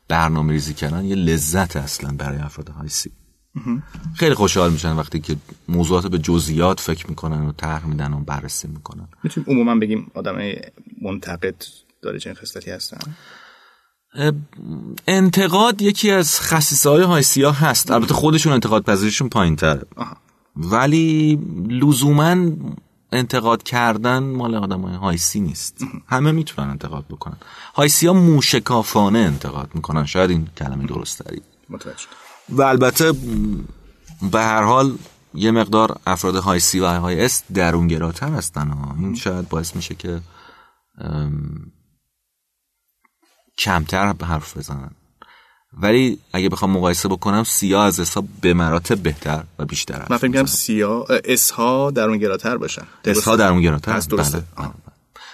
برنامه 0.07 0.53
ریزی 0.53 0.73
کردن 0.73 1.05
یه 1.05 1.15
لذت 1.15 1.75
اصلا 1.75 2.15
برای 2.17 2.37
افراد 2.39 2.69
هایسی 2.69 3.11
خیلی 4.15 4.35
خوشحال 4.35 4.71
میشن 4.71 4.95
وقتی 4.95 5.19
که 5.19 5.35
موضوعات 5.67 6.07
به 6.07 6.19
جزئیات 6.19 6.79
فکر 6.79 7.09
می‌کنن 7.09 7.41
و 7.45 7.51
طرح 7.51 7.85
میدن 7.85 8.13
و 8.13 8.19
بررسی 8.19 8.67
می‌کنن. 8.67 9.07
می‌تونیم 9.23 9.49
عموما 9.49 9.75
بگیم 9.75 10.11
آدم 10.13 10.35
منتقد 11.01 11.55
داره 12.01 12.19
چنین 12.19 12.35
خصلتی 12.35 12.71
هستن؟ 12.71 13.15
انتقاد 15.07 15.81
یکی 15.81 16.11
از 16.11 16.41
خصیصه 16.41 16.89
های 16.89 17.01
هایسیا 17.01 17.51
هست. 17.51 17.91
البته 17.91 18.13
خودشون 18.13 18.53
انتقاد 18.53 18.83
پذیریشون 18.83 19.29
پایین 19.29 19.55
تره. 19.55 19.85
ولی 20.55 21.39
لزوما 21.69 22.51
انتقاد 23.11 23.63
کردن 23.63 24.23
مال 24.23 24.55
آدم 24.55 24.81
های 24.81 24.95
هایسی 24.95 25.39
نیست. 25.39 25.77
همه 26.07 26.31
می‌تونن 26.31 26.69
انتقاد 26.69 27.05
بکنن. 27.09 27.37
هایسی 27.75 28.07
ها 28.07 28.13
موشکافانه 28.13 29.19
انتقاد 29.19 29.69
می‌کنن. 29.73 30.05
شاید 30.05 30.29
این 30.29 30.47
کلمه 30.57 30.85
درست 30.85 31.21
متوجه. 31.69 32.07
و 32.49 32.61
البته 32.61 33.13
به 34.31 34.41
هر 34.41 34.63
حال 34.63 34.97
یه 35.33 35.51
مقدار 35.51 35.97
افراد 36.07 36.35
های 36.35 36.59
سی 36.59 36.79
و 36.79 36.87
های 36.87 37.25
اس 37.25 37.43
درونگراتر 37.53 38.31
هستن. 38.31 38.69
ها. 38.69 38.95
این 38.99 39.15
شاید 39.15 39.49
باعث 39.49 39.75
میشه 39.75 39.95
که 39.95 40.21
کمتر 43.57 44.13
حرف 44.23 44.57
بزنن 44.57 44.91
ولی 45.81 46.19
اگه 46.33 46.49
بخوام 46.49 46.71
مقایسه 46.71 47.09
بکنم 47.09 47.43
سیا 47.43 47.83
از 47.83 47.99
حساب 47.99 48.25
به 48.41 48.53
مراتب 48.53 48.97
بهتر 48.97 49.43
و 49.59 49.65
بیشتر 49.65 50.05
من 50.09 50.17
فکر 50.17 50.27
کنم 50.31 50.41
می‌زنن. 50.41 50.45
سیا 50.45 51.05
اس 51.25 51.51
ها 51.51 51.91
درونگراتر 51.91 52.57
باشن 52.57 52.83
اس 53.05 53.27
ها 53.27 53.35
درونگراتر 53.35 53.93
پس 53.93 54.07
درسته. 54.07 54.37
بله. 54.37 54.65
آه. 54.65 54.73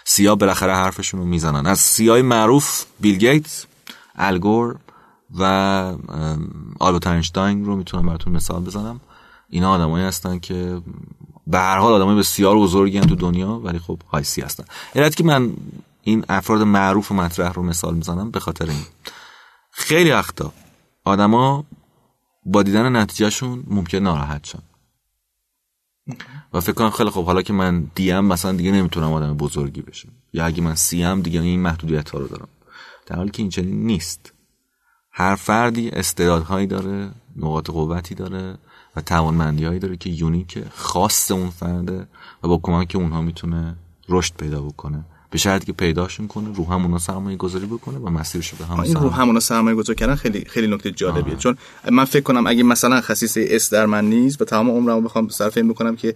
سیا 0.05 0.35
بالاخره 0.35 0.75
حرفشون 0.75 1.19
رو 1.19 1.25
می‌زنن 1.25 1.65
از 1.65 1.79
سیای 1.79 2.21
معروف 2.21 2.85
بیل 2.99 3.17
گیتس 3.17 3.65
الگور 4.15 4.75
و 5.39 5.43
آلبرت 6.79 7.07
اینشتاین 7.07 7.65
رو 7.65 7.75
می‌تونم 7.75 8.05
براتون 8.05 8.33
مثال 8.33 8.61
بزنم 8.63 9.01
اینا 9.49 9.71
آدمایی 9.71 10.05
هستن 10.05 10.39
که 10.39 10.81
به 11.47 11.57
هر 11.57 11.77
حال 11.77 11.93
آدمای 11.93 12.15
بسیار 12.15 12.55
بزرگی 12.57 12.97
هستن 12.97 13.09
تو 13.09 13.15
دنیا 13.15 13.59
ولی 13.59 13.79
خب 13.79 13.99
هایسی 14.11 14.41
هستن 14.41 14.63
علت 14.95 15.15
که 15.15 15.23
من 15.23 15.53
این 16.01 16.25
افراد 16.29 16.61
معروف 16.61 17.11
و 17.11 17.15
مطرح 17.15 17.53
رو 17.53 17.63
مثال 17.63 17.95
می‌زنم 17.95 18.31
به 18.31 18.39
خاطر 18.39 18.69
این. 18.69 18.85
خیلی 19.71 20.11
وقتا 20.11 20.53
آدما 21.05 21.65
با 22.45 22.63
دیدن 22.63 22.95
نتیجهشون 22.95 23.63
ممکن 23.67 23.97
ناراحت 23.97 24.45
شن. 24.45 24.59
و 26.53 26.59
فکر 26.59 26.71
کنم 26.71 26.89
خیلی 26.89 27.09
خب 27.09 27.25
حالا 27.25 27.41
که 27.41 27.53
من 27.53 27.91
دیم 27.95 28.19
مثلا 28.19 28.51
دیگه 28.51 28.71
نمی‌تونم 28.71 29.13
آدم 29.13 29.37
بزرگی 29.37 29.81
بشم. 29.81 30.09
یا 30.33 30.45
اگه 30.45 30.61
من 30.61 30.75
سیم 30.75 31.21
دیگه 31.21 31.41
این 31.41 31.59
محدودیت 31.59 32.09
ها 32.09 32.19
رو 32.19 32.27
دارم. 32.27 32.47
در 33.05 33.15
حالی 33.15 33.31
که 33.31 33.41
این 33.41 33.49
چنین 33.49 33.85
نیست. 33.85 34.33
هر 35.11 35.35
فردی 35.35 35.89
استعدادهایی 35.89 36.67
داره 36.67 37.11
نقاط 37.35 37.69
قوتی 37.69 38.15
داره 38.15 38.57
و 38.95 39.01
توانمندی 39.01 39.65
هایی 39.65 39.79
داره 39.79 39.97
که 39.97 40.09
یونیک 40.09 40.63
خاص 40.73 41.31
اون 41.31 41.49
فرده 41.49 42.07
و 42.43 42.47
با 42.47 42.59
کمک 42.63 42.91
اونها 42.95 43.21
می‌تونه 43.21 43.75
رشد 44.09 44.35
پیدا 44.35 44.61
بکنه. 44.61 45.05
به 45.31 45.37
شرطی 45.37 45.65
که 45.65 45.73
پیداشون 45.73 46.27
کنه 46.27 46.55
رو 46.55 46.65
هم 46.65 46.85
اونا 46.85 46.99
سرمایه 46.99 47.37
گذاری 47.37 47.65
بکنه 47.65 47.97
و 47.97 48.09
مسیرش 48.09 48.53
به 48.53 48.65
هم 48.65 48.79
این 48.79 48.95
رو 48.95 49.01
سمت 49.01 49.13
همونا 49.13 49.39
سرمایه 49.39 49.75
گذار 49.75 49.95
کردن 49.95 50.15
خیلی 50.15 50.45
خیلی 50.45 50.67
نکته 50.67 50.91
جالبیه. 50.91 51.35
چون 51.35 51.57
من 51.91 52.05
فکر 52.05 52.23
کنم 52.23 52.47
اگه 52.47 52.63
مثلا 52.63 53.01
خصیصه 53.01 53.47
اس 53.49 53.73
در 53.73 53.85
من 53.85 54.05
نیست 54.05 54.41
و 54.41 54.45
تمام 54.45 54.69
عمرمو 54.69 55.01
بخوام 55.01 55.29
صرف 55.29 55.57
این 55.57 55.67
بکنم 55.67 55.95
که 55.95 56.15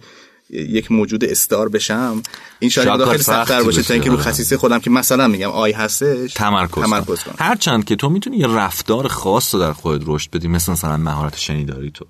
یک 0.50 0.92
موجود 0.92 1.24
استار 1.24 1.68
بشم 1.68 2.22
این 2.58 2.70
شاید 2.70 3.04
خیلی 3.04 3.22
سخت‌تر 3.22 3.62
باشه 3.62 3.82
تا 3.82 3.94
اینکه 3.94 4.10
رو. 4.10 4.16
خصیصه 4.16 4.56
خودم 4.56 4.78
که 4.78 4.90
مثلا 4.90 5.28
میگم 5.28 5.50
I 5.50 5.72
هستش 5.72 6.32
تمرکز, 6.32 6.82
تمرکز 6.82 7.22
کن. 7.22 7.32
کنم 7.32 7.46
هرچند 7.48 7.84
که 7.84 7.96
تو 7.96 8.08
می‌تونی 8.08 8.36
یه 8.36 8.46
رفتار 8.46 9.08
خاص 9.08 9.54
رو 9.54 9.60
در 9.60 9.72
خودت 9.72 10.02
رشد 10.06 10.30
بدی 10.30 10.48
مثل 10.48 10.72
مثلا 10.72 10.96
مهارت 10.96 11.36
شنیداری 11.36 11.90
تو. 11.90 12.06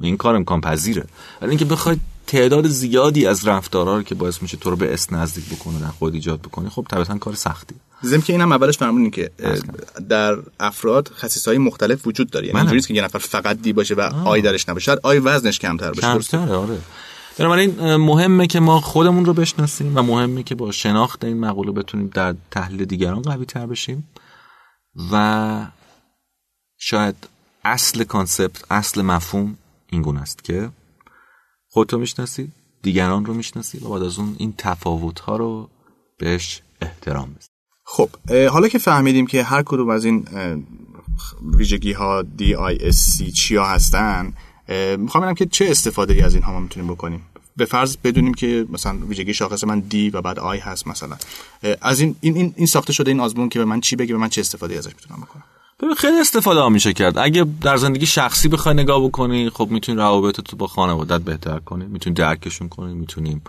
این 0.00 0.16
کار 0.16 0.36
امکان 0.36 0.60
پذیره. 0.60 1.04
ولی 1.42 1.50
اینکه 1.50 1.64
بخوای 1.64 1.96
تعداد 2.30 2.68
زیادی 2.68 3.26
از 3.26 3.48
رفتارها 3.48 3.96
رو 3.96 4.02
که 4.02 4.14
باعث 4.14 4.42
میشه 4.42 4.56
تو 4.56 4.70
رو 4.70 4.76
به 4.76 4.94
S 4.94 5.12
نزدیک 5.12 5.44
بکنه 5.44 5.78
در 5.78 5.86
خود 5.86 6.14
ایجاد 6.14 6.40
بکنی 6.40 6.68
خب 6.68 6.86
طبعا 6.90 7.18
کار 7.18 7.34
سختی. 7.34 7.74
ضمن 8.04 8.20
که 8.20 8.32
اینم 8.32 8.52
اولش 8.52 8.78
فرمودین 8.78 9.10
که 9.10 9.30
در 10.08 10.36
افراد 10.60 11.08
خصیصه 11.08 11.50
های 11.50 11.58
مختلف 11.58 12.06
وجود 12.06 12.30
داره. 12.30 12.46
یعنی. 12.46 12.58
اینجوری 12.58 12.76
نیست 12.76 12.88
که 12.88 12.94
یه 12.94 13.04
نفر 13.04 13.18
فقط 13.18 13.62
D 13.62 13.72
باشه 13.72 13.94
و 13.94 14.00
I 14.00 14.42
درش 14.42 14.68
نباشه. 14.68 14.84
شاید 14.84 14.98
I 15.02 15.18
وزنش 15.18 15.58
کمتر 15.58 15.90
باشه؟ 15.90 16.00
کمتره 16.00 16.54
آره. 16.54 16.78
بنابراین 17.38 17.96
مهمه 17.96 18.46
که 18.46 18.60
ما 18.60 18.80
خودمون 18.80 19.24
رو 19.24 19.34
بشناسیم 19.34 19.96
و 19.96 20.02
مهمه 20.02 20.42
که 20.42 20.54
با 20.54 20.72
شناخت 20.72 21.24
این 21.24 21.40
مقوله 21.40 21.72
بتونیم 21.72 22.10
در 22.14 22.34
تحلیل 22.50 22.84
دیگران 22.84 23.22
قوی 23.22 23.44
تر 23.44 23.66
بشیم 23.66 24.08
و 25.12 25.66
شاید 26.78 27.14
اصل 27.64 28.04
کانسپت 28.04 28.64
اصل 28.70 29.02
مفهوم 29.02 29.56
این 29.90 30.02
گونه 30.02 30.20
است 30.20 30.44
که 30.44 30.70
خودتو 31.72 31.98
می‌شناسی؟ 31.98 32.52
دیگران 32.82 33.24
رو 33.24 33.34
می‌شناسی؟ 33.34 33.78
و 33.78 33.88
بعد 33.88 34.02
از 34.02 34.18
اون 34.18 34.36
این 34.38 34.54
تفاوت 34.58 35.20
ها 35.20 35.36
رو 35.36 35.68
بهش 36.18 36.62
احترام 36.80 37.28
بذاری 37.28 37.52
خب 37.84 38.08
حالا 38.50 38.68
که 38.68 38.78
فهمیدیم 38.78 39.26
که 39.26 39.42
هر 39.42 39.62
کدوم 39.62 39.90
از 39.90 40.04
این 40.04 40.24
ویژگی 41.42 41.92
ها 41.92 42.24
سی 42.90 43.30
چیا 43.32 43.64
هستن 43.64 44.32
می‌خوام 44.98 45.22
ببینم 45.22 45.34
که 45.34 45.46
چه 45.46 45.70
استفاده 45.70 46.14
ای 46.14 46.22
از 46.22 46.34
اینها 46.34 46.52
ما 46.52 46.60
می‌تونیم 46.60 46.92
بکنیم. 46.92 47.22
به 47.56 47.64
فرض 47.64 47.96
بدونیم 47.96 48.34
که 48.34 48.66
مثلا 48.68 48.98
ویژگی 49.08 49.34
شاخص 49.34 49.64
من 49.64 49.80
دی 49.80 50.10
و 50.10 50.20
بعد 50.20 50.38
آی 50.38 50.58
هست 50.58 50.86
مثلا. 50.86 51.16
از 51.80 52.00
این 52.00 52.16
این 52.20 52.54
این, 52.56 52.66
ساخته 52.66 52.92
شده 52.92 53.10
این 53.10 53.20
آزمون 53.20 53.48
که 53.48 53.58
به 53.58 53.64
من 53.64 53.80
چی 53.80 53.96
بگه 53.96 54.14
به 54.14 54.20
من 54.20 54.28
چه 54.28 54.40
استفاده 54.40 54.78
ازش 54.78 54.90
می‌تونم 54.94 55.20
بکنم؟ 55.20 55.44
ببین 55.82 55.94
خیلی 55.94 56.20
استفاده 56.20 56.60
ها 56.60 56.68
میشه 56.68 56.92
کرد. 56.92 57.18
اگه 57.18 57.46
در 57.62 57.76
زندگی 57.76 58.06
شخصی 58.06 58.48
بخوای 58.48 58.74
نگاه 58.74 59.04
بکنی 59.04 59.50
خب 59.50 59.68
می‌تونی 59.70 59.98
روابط 59.98 60.40
تو 60.40 60.56
با 60.56 60.66
خانوادت 60.66 61.20
بهتر 61.20 61.58
کنی. 61.58 61.84
می‌تونی 61.86 62.14
درکشون 62.14 62.68
کنی 62.68 62.94
می‌تونیم 62.94 63.42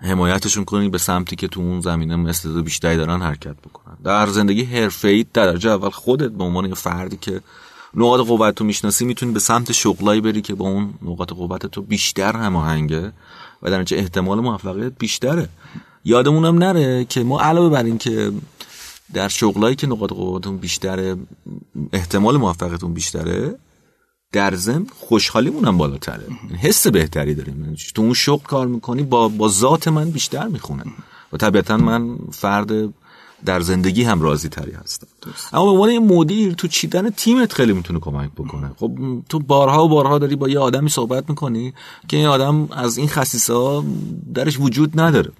حمایتشون 0.00 0.64
کنی 0.64 0.88
به 0.88 0.98
سمتی 0.98 1.36
که 1.36 1.48
تو 1.48 1.60
اون 1.60 1.80
زمینه 1.80 2.28
استعداد 2.28 2.64
بیشتری 2.64 2.96
دارن 2.96 3.22
حرکت 3.22 3.56
بکنن. 3.56 3.96
در 4.04 4.26
زندگی 4.26 4.64
حرفه‌ای 4.64 5.26
در 5.32 5.46
درجه 5.46 5.70
اول 5.70 5.90
خودت 5.90 6.30
به 6.30 6.44
عنوان 6.44 6.66
یه 6.66 6.74
فردی 6.74 7.16
که 7.16 7.40
نقاط 7.94 8.26
قوت 8.26 8.54
تو 8.54 8.64
می‌شناسی 8.64 9.04
می‌تونی 9.04 9.32
به 9.32 9.40
سمت 9.40 9.72
شغلایی 9.72 10.20
بری 10.20 10.42
که 10.42 10.54
با 10.54 10.68
اون 10.68 10.94
نقاط 11.02 11.32
قوت 11.32 11.66
تو 11.66 11.82
بیشتر 11.82 12.36
هماهنگه 12.36 13.12
و 13.62 13.70
در 13.70 13.80
نتیجه 13.80 14.02
احتمال 14.02 14.40
موفقیت 14.40 14.92
بیشتره. 14.98 15.48
یادمونم 16.04 16.58
نره 16.58 17.04
که 17.04 17.24
ما 17.24 17.40
علاوه 17.40 17.68
بر 17.68 17.84
این 17.84 17.98
که 17.98 18.32
در 19.12 19.28
شغلایی 19.28 19.76
که 19.76 19.86
نقاط 19.86 20.12
قوتتون 20.12 20.56
بیشتره 20.56 21.16
احتمال 21.92 22.36
موفقیتون 22.36 22.94
بیشتره 22.94 23.54
در 24.32 24.54
ضمن 24.54 24.86
خوشحالیمون 25.00 25.64
هم 25.64 25.78
بالاتره. 25.78 26.24
یعنی 26.44 26.58
حس 26.58 26.86
بهتری 26.86 27.34
داریم. 27.34 27.76
تو 27.94 28.02
اون 28.02 28.14
شغل 28.14 28.44
کار 28.44 28.66
می‌کنی 28.66 29.02
با 29.02 29.28
با 29.28 29.48
ذات 29.48 29.88
من 29.88 30.10
بیشتر 30.10 30.46
می‌خونه. 30.46 30.84
و 31.32 31.36
طبیعتا 31.36 31.76
من 31.76 32.18
فرد 32.32 32.94
در 33.44 33.60
زندگی 33.60 34.02
هم 34.02 34.22
راضی 34.22 34.48
تری 34.48 34.72
هستم 34.72 35.06
اما 35.52 35.64
به 35.64 35.70
عنوان 35.70 35.90
یه 35.90 35.98
مدیر 35.98 36.52
تو 36.52 36.68
چیدن 36.68 37.10
تیمت 37.10 37.52
خیلی 37.52 37.72
می‌تونه 37.72 38.00
کمک 38.00 38.30
بکنه. 38.32 38.70
خب 38.76 38.98
تو 39.28 39.38
بارها 39.38 39.84
و 39.84 39.88
بارها 39.88 40.18
داری 40.18 40.36
با 40.36 40.48
یه 40.48 40.58
آدمی 40.58 40.90
صحبت 40.90 41.30
می‌کنی 41.30 41.74
که 42.08 42.16
این 42.16 42.26
آدم 42.26 42.68
از 42.72 42.98
این 42.98 43.08
خصیصه 43.08 43.52
ها 43.52 43.84
درش 44.34 44.60
وجود 44.60 45.00
نداره. 45.00 45.30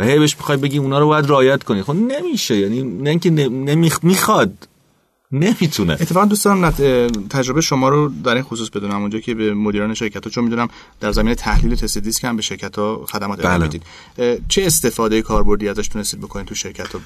و 0.00 0.04
هی 0.04 0.18
بهش 0.18 0.36
می‌خوای 0.36 0.58
بگی 0.58 0.78
اونا 0.78 0.98
رو 0.98 1.06
باید 1.06 1.26
رعایت 1.26 1.62
کنی. 1.62 1.82
خب 1.82 1.94
نمیشه 1.94 2.56
یعنی 2.56 2.82
نه 2.82 3.10
اینکه 3.10 3.30
نمیخ... 3.30 3.98
می‌خواد. 4.02 4.68
نمی‌تونه. 5.32 5.92
اتفاقا 5.92 6.26
دوست 6.26 6.44
دارم 6.44 6.70
تجربه 7.30 7.60
شما 7.60 7.88
رو 7.88 8.12
در 8.24 8.34
این 8.34 8.42
خصوص 8.42 8.70
بدونم. 8.70 9.00
اونجا 9.00 9.20
که 9.20 9.34
به 9.34 9.54
مدیران 9.54 9.94
شرکت 9.94 10.24
ها 10.24 10.30
چون 10.30 10.44
می‌دونم 10.44 10.68
در 11.00 11.12
زمینه 11.12 11.34
تحلیل 11.34 11.74
تست 11.74 11.98
دیسک 11.98 12.24
هم 12.24 12.36
به 12.36 12.42
شرکت 12.42 12.78
ها 12.78 13.06
خدمات 13.12 13.38
ارائه 13.38 13.58
بله. 13.58 13.66
می‌دید. 13.66 13.82
چه 14.48 14.62
استفاده 14.66 15.22
کاربردی 15.22 15.68
ازش 15.68 15.88
تونستید 15.88 16.20
بکنید 16.20 16.46
تو 16.46 16.54
شرکت 16.54 16.92
ها؟ 16.92 17.00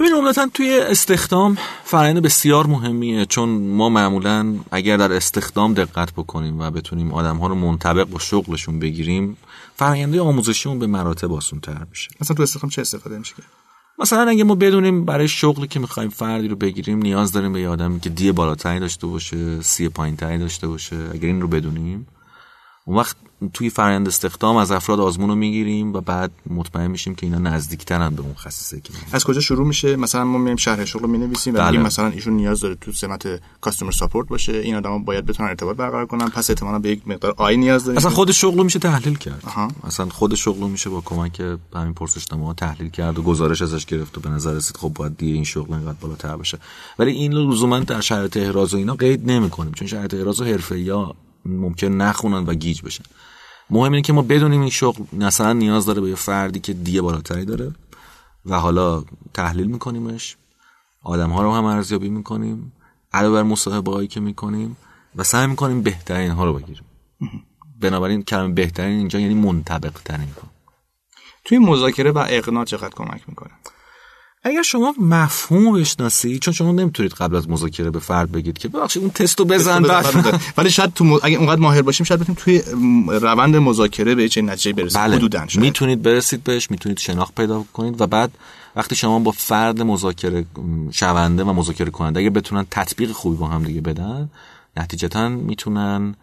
ببین 0.00 0.12
عمدتا 0.12 0.48
توی 0.54 0.78
استخدام 0.78 1.58
فرآیند 1.84 2.22
بسیار 2.22 2.66
مهمیه. 2.66 3.26
چون 3.26 3.48
ما 3.48 3.88
معمولا 3.88 4.54
اگر 4.70 4.96
در 4.96 5.12
استخدام 5.12 5.74
دقت 5.74 6.12
بکنیم 6.12 6.60
و 6.60 6.70
بتونیم 6.70 7.12
آدم 7.12 7.36
ها 7.36 7.46
رو 7.46 7.54
منطبق 7.54 8.04
با 8.04 8.18
شغلشون 8.18 8.78
بگیریم 8.78 9.36
فرآینده 9.80 10.20
آموزشیمون 10.20 10.78
به 10.78 10.86
مراتب 10.86 11.32
آسان‌تر 11.32 11.86
میشه. 11.90 12.10
مثلا 12.20 12.36
تو 12.36 12.42
استخدام 12.42 12.70
چه 12.70 12.82
استفاده 12.82 13.18
میشه 13.18 13.34
مثلا 13.98 14.30
اگه 14.30 14.44
ما 14.44 14.54
بدونیم 14.54 15.04
برای 15.04 15.28
شغلی 15.28 15.66
که 15.66 15.80
می‌خوایم 15.80 16.10
فردی 16.10 16.48
رو 16.48 16.56
بگیریم 16.56 16.98
نیاز 16.98 17.32
داریم 17.32 17.52
به 17.52 17.60
یه 17.60 17.68
آدمی 17.68 18.00
که 18.00 18.10
دی 18.10 18.32
بالاتری 18.32 18.80
داشته 18.80 19.06
باشه 19.06 19.62
سی 19.62 19.88
پایینتری 19.88 20.38
داشته 20.38 20.68
باشه 20.68 20.96
اگر 21.12 21.26
این 21.26 21.40
رو 21.40 21.48
بدونیم 21.48 22.06
اون 22.84 22.96
وقت 22.96 23.16
توی 23.54 23.70
فرآیند 23.70 24.08
استخدام 24.08 24.56
از 24.56 24.72
افراد 24.72 25.00
آزمون 25.00 25.28
رو 25.28 25.34
می‌گیریم 25.34 25.92
و 25.92 26.00
بعد 26.00 26.30
مطمئن 26.50 26.86
میشیم 26.86 27.14
که 27.14 27.26
اینا 27.26 27.38
نزدیکترن 27.38 28.14
به 28.14 28.22
اون 28.22 28.34
خصیصه 28.34 28.80
که 28.80 28.92
از 29.12 29.24
کجا 29.24 29.40
شروع 29.40 29.66
میشه؟ 29.66 29.96
مثلا 29.96 30.24
ما 30.24 30.38
میایم 30.38 30.56
شرح 30.56 30.84
شغل 30.84 31.02
رو 31.02 31.08
می‌نویسیم 31.08 31.54
و 31.54 31.58
بله. 31.58 31.70
میگیم 31.70 31.86
مثلا 31.86 32.06
ایشون 32.06 32.32
نیاز 32.32 32.60
داره 32.60 32.74
تو 32.74 32.92
سمت 32.92 33.40
کاستومر 33.60 33.92
ساپورت 33.92 34.28
باشه. 34.28 34.52
این 34.52 34.74
آدما 34.74 34.98
باید 34.98 35.26
بتونن 35.26 35.48
ارتباط 35.48 35.76
برقرار 35.76 36.06
کنن. 36.06 36.28
پس 36.28 36.50
احتمالاً 36.50 36.78
به 36.78 36.90
یک 36.90 37.08
مقدار 37.08 37.34
آی 37.36 37.56
نیاز 37.56 37.84
داریم. 37.84 37.98
اصلا 37.98 38.10
خود 38.10 38.32
شغل 38.32 38.58
رو 38.58 38.64
میشه 38.64 38.78
تحلیل 38.78 39.18
کرد. 39.18 39.42
آها. 39.46 39.68
اصلا 39.84 40.08
خود 40.08 40.34
شغل 40.34 40.60
رو 40.60 40.68
میشه 40.68 40.90
با 40.90 41.00
کمک 41.00 41.42
همین 41.74 41.94
پرسشنامه 41.94 42.46
ها 42.46 42.54
تحلیل 42.54 42.90
کرد 42.90 43.18
و 43.18 43.22
گزارش 43.22 43.62
ازش 43.62 43.86
گرفت 43.86 44.18
و 44.18 44.20
به 44.20 44.30
نظر 44.30 44.54
رسید 44.54 44.76
خب 44.76 44.92
باید 44.94 45.16
دیگه 45.16 45.32
این 45.34 45.44
شغل 45.44 45.74
اینقدر 45.74 45.98
بالاتر 46.00 46.36
بشه. 46.36 46.58
ولی 46.98 47.12
این 47.12 47.32
لزوما 47.32 47.78
در 47.78 48.00
شرایط 48.00 48.36
احراز 48.36 48.74
و 48.74 48.76
اینا 48.76 48.94
قید 48.94 49.30
نمی‌کنیم. 49.30 49.72
چون 49.72 49.88
شرایط 49.88 50.14
احراز 50.14 50.40
و 50.40 51.14
ممکن 51.44 51.86
نخونن 51.86 52.46
و 52.46 52.54
گیج 52.54 52.82
بشن. 52.82 53.04
مهم 53.70 53.92
اینه 53.92 54.02
که 54.02 54.12
ما 54.12 54.22
بدونیم 54.22 54.60
این 54.60 54.70
شغل 54.70 55.04
مثلا 55.12 55.52
نیاز 55.52 55.86
داره 55.86 56.00
به 56.00 56.08
یه 56.08 56.14
فردی 56.14 56.60
که 56.60 56.72
دیه 56.72 57.02
بالاتری 57.02 57.44
داره 57.44 57.72
و 58.46 58.60
حالا 58.60 59.04
تحلیل 59.34 59.66
میکنیمش. 59.66 60.36
آدم 61.02 61.30
ها 61.30 61.42
رو 61.42 61.52
هم 61.52 61.64
ارزیابی 61.64 62.08
می‌کنیم. 62.08 62.72
علاوه 63.12 63.34
بر 63.34 63.42
مصاحبه 63.42 63.92
هایی 63.92 64.08
که 64.08 64.20
می‌کنیم 64.20 64.76
و 65.16 65.24
سعی 65.24 65.46
می‌کنیم 65.46 65.82
بهترین 65.82 66.30
ها 66.30 66.44
رو 66.44 66.52
بگیریم. 66.54 66.84
بنابراین 67.80 68.22
کلمه 68.22 68.54
بهترین 68.54 68.98
اینجا 68.98 69.20
یعنی 69.20 69.34
منطبق 69.34 69.92
ترین 70.04 70.28
توی 71.44 71.58
مذاکره 71.58 72.10
و 72.10 72.24
اقناع 72.28 72.64
چقدر 72.64 72.94
کمک 72.94 73.28
می‌کنه؟ 73.28 73.50
اگر 74.42 74.62
شما 74.62 74.94
مفهوم 74.98 75.64
رو 75.64 75.72
بشناسی 75.72 76.38
چون 76.38 76.54
شما 76.54 76.72
نمی‌تونید 76.72 77.12
قبل 77.12 77.36
از 77.36 77.50
مذاکره 77.50 77.90
به 77.90 77.98
فرد 77.98 78.32
بگید 78.32 78.58
که 78.58 78.68
ببخشید 78.68 79.02
اون 79.02 79.10
تستو 79.10 79.44
بزن 79.44 79.82
بعد 79.82 80.40
ولی 80.56 80.70
شاید 80.70 80.92
تو 80.94 81.04
م... 81.04 81.18
اگه 81.22 81.36
اونقدر 81.36 81.60
ماهر 81.60 81.82
باشیم 81.82 82.06
شاید 82.06 82.20
بتونیم 82.20 82.38
توی 82.44 82.62
روند 83.20 83.56
مذاکره 83.56 84.14
به 84.14 84.28
چه 84.28 84.42
نتیجه 84.42 84.72
برسیم 84.72 85.02
بله. 85.02 85.16
حدوداً 85.16 85.46
شاید. 85.46 85.64
می‌تونید 85.64 86.02
برسید 86.02 86.44
بهش 86.44 86.70
می‌تونید 86.70 86.98
شناخت 86.98 87.34
پیدا 87.34 87.64
کنید 87.72 88.00
و 88.00 88.06
بعد 88.06 88.30
وقتی 88.76 88.96
شما 88.96 89.18
با 89.18 89.30
فرد 89.30 89.82
مذاکره 89.82 90.44
شونده 90.90 91.44
و 91.44 91.52
مذاکره 91.52 91.90
کننده 91.90 92.20
اگه 92.20 92.30
بتونن 92.30 92.66
تطبیق 92.70 93.12
خوبی 93.12 93.36
با 93.36 93.46
هم 93.46 93.64
دیگه 93.64 93.80
بدن 93.80 94.30
نتیجتا 94.76 95.28
می‌تونن 95.28 96.14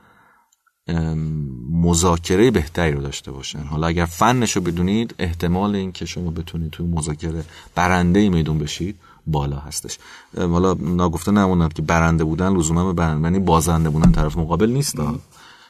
مذاکره 1.72 2.51
بهتری 2.51 2.91
رو 2.91 3.01
داشته 3.01 3.32
باشن. 3.32 3.60
حالا 3.60 3.88
اگر 3.88 4.06
فنش 4.06 4.56
رو 4.56 4.62
بدونید 4.62 5.15
احتمال 5.20 5.75
این 5.75 5.91
که 5.91 6.06
شما 6.06 6.32
بتونید 6.32 6.72
توی 6.72 6.86
مذاکره 6.86 7.44
برنده 7.75 8.29
میدون 8.29 8.58
بشید 8.58 8.96
بالا 9.27 9.58
هستش. 9.58 9.98
حالا 10.38 10.73
ناگفته 10.73 11.32
نموند 11.32 11.73
که 11.73 11.82
برنده 11.82 12.23
بودن 12.23 12.56
لزوما 12.56 12.86
به 12.86 12.93
برنده 12.93 13.28
یعنی 13.28 13.39
بازنده 13.39 13.89
بودن 13.89 14.12
طرف 14.12 14.38
مقابل 14.38 14.69
نیست. 14.69 15.00
مهم 15.00 15.19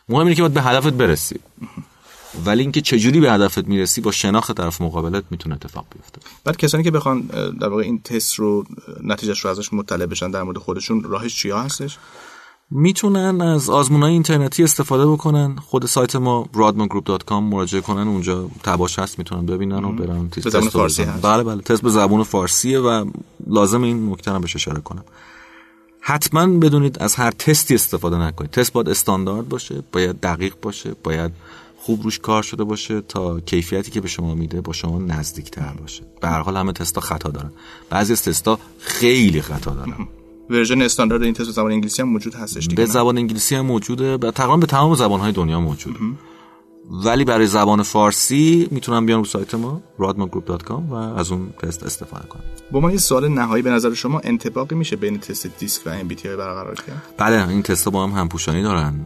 اینه 0.09 0.35
که 0.35 0.41
باید 0.41 0.53
به 0.53 0.61
هدفت 0.61 0.93
برسی. 0.93 1.39
ولی 2.45 2.61
اینکه 2.61 2.81
چجوری 2.81 3.19
به 3.19 3.31
هدفت 3.31 3.67
می‌رسی 3.67 4.01
با 4.01 4.11
شناخت 4.11 4.51
طرف 4.51 4.81
مقابلت 4.81 5.23
می‌تونه 5.31 5.55
اتفاق 5.55 5.85
بیفته. 5.95 6.21
بعد 6.43 6.57
کسانی 6.57 6.83
که 6.83 6.91
بخوان 6.91 7.21
در 7.61 7.67
واقع 7.67 7.83
این 7.83 8.01
تست 8.01 8.35
رو 8.35 8.65
نتیجهش 9.03 9.39
رو 9.39 9.49
ازش 9.49 9.73
مطلع 9.73 10.05
بشن 10.05 10.31
در 10.31 10.43
مورد 10.43 10.57
خودشون 10.57 11.03
راهش 11.03 11.35
چیا 11.35 11.61
هستش؟ 11.61 11.97
می‌تونن 12.71 13.41
از 13.41 13.69
آزمون 13.69 14.03
های 14.03 14.11
اینترنتی 14.11 14.63
استفاده 14.63 15.07
بکنن. 15.07 15.55
خود 15.55 15.85
سایت 15.85 16.15
ما 16.15 16.49
radmangroup.com 16.53 17.31
مراجعه 17.31 17.81
کنن. 17.81 18.07
اونجا 18.07 18.49
تباش 18.63 18.99
هست 18.99 19.19
می‌تونن 19.19 19.45
ببینن 19.45 19.85
و 19.85 19.91
برن 19.91 20.29
تست 20.29 20.49
زبان 20.49 20.69
فارسی 20.69 21.03
هست. 21.03 21.21
بله 21.21 21.43
بله. 21.43 21.61
تست 21.61 21.81
به 21.81 21.89
زبان 21.89 22.23
فارسیه 22.23 22.79
و 22.79 23.05
لازم 23.47 23.83
این 23.83 24.11
نکته 24.11 24.31
رو 24.31 24.39
بهش 24.39 24.55
اشاره 24.55 24.81
کنم. 24.81 25.03
حتما 25.99 26.47
بدونید 26.47 26.99
از 26.99 27.15
هر 27.15 27.31
تستی 27.31 27.75
استفاده 27.75 28.17
نکنید. 28.17 28.51
تست 28.51 28.73
باید 28.73 28.89
استاندارد 28.89 29.49
باشه 29.49 29.83
باید 29.91 30.19
دقیق 30.19 30.53
باشه 30.61 30.95
باید 31.03 31.31
خوب 31.79 32.03
روش 32.03 32.19
کار 32.19 32.43
شده 32.43 32.63
باشه 32.63 33.01
تا 33.01 33.39
کیفیتی 33.39 33.91
که 33.91 34.01
به 34.01 34.07
شما 34.07 34.35
میده 34.35 34.61
با 34.61 34.73
شما 34.73 34.99
نزدیک 34.99 35.51
تر 35.51 35.73
باشه. 35.73 36.03
به 36.21 36.27
هر 36.27 36.41
حال 36.41 36.57
همه 36.57 36.73
تستا 36.73 37.01
خطا 37.01 37.29
دارن. 37.29 37.51
بعضی 37.89 38.13
از 38.13 38.23
تستا 38.23 38.59
خیلی 38.79 39.41
خطا 39.41 39.71
دارن. 39.71 40.07
ورژن 40.49 40.81
استاندارد 40.81 41.23
این 41.23 41.33
تست 41.33 41.45
به 41.47 41.53
زبان 41.53 41.71
انگلیسی 41.71 42.01
هم 42.01 42.09
موجود 42.09 42.35
هستش 42.35 42.67
به 42.67 42.85
زبان 42.85 43.17
انگلیسی 43.17 43.55
هم 43.55 43.65
موجوده 43.65 44.17
و 44.17 44.31
تقریبا 44.31 44.57
به 44.57 44.65
تمام 44.65 44.95
زبانهای 44.95 45.31
دنیا 45.31 45.59
موجوده. 45.59 45.99
ولی 47.05 47.25
برای 47.25 47.47
زبان 47.47 47.83
فارسی 47.83 48.67
می‌تونم 48.71 49.05
بیان 49.05 49.19
رو 49.19 49.25
سایت 49.25 49.55
ما 49.55 49.81
radmagroup.com 49.99 50.71
و 50.89 50.93
از 50.93 51.31
اون 51.31 51.49
تست 51.61 51.83
استفاده 51.83 52.27
کنم. 52.27 52.43
با 52.71 52.79
ما 52.79 52.91
یه 52.91 52.97
سوال 52.97 53.27
نهایی 53.27 53.63
به 53.63 53.69
نظر 53.69 53.93
شما 53.93 54.21
انطباقی 54.23 54.75
میشه 54.75 54.95
بین 54.95 55.17
تست 55.17 55.59
دیسک 55.59 55.87
و 55.87 55.89
ام 55.89 56.07
برقرار 56.07 56.75
کرد؟ 56.75 57.03
بله 57.17 57.49
این 57.49 57.61
تست 57.61 57.89
با 57.89 58.07
هم 58.07 58.19
همپوشانی 58.19 58.63
دارن. 58.63 59.05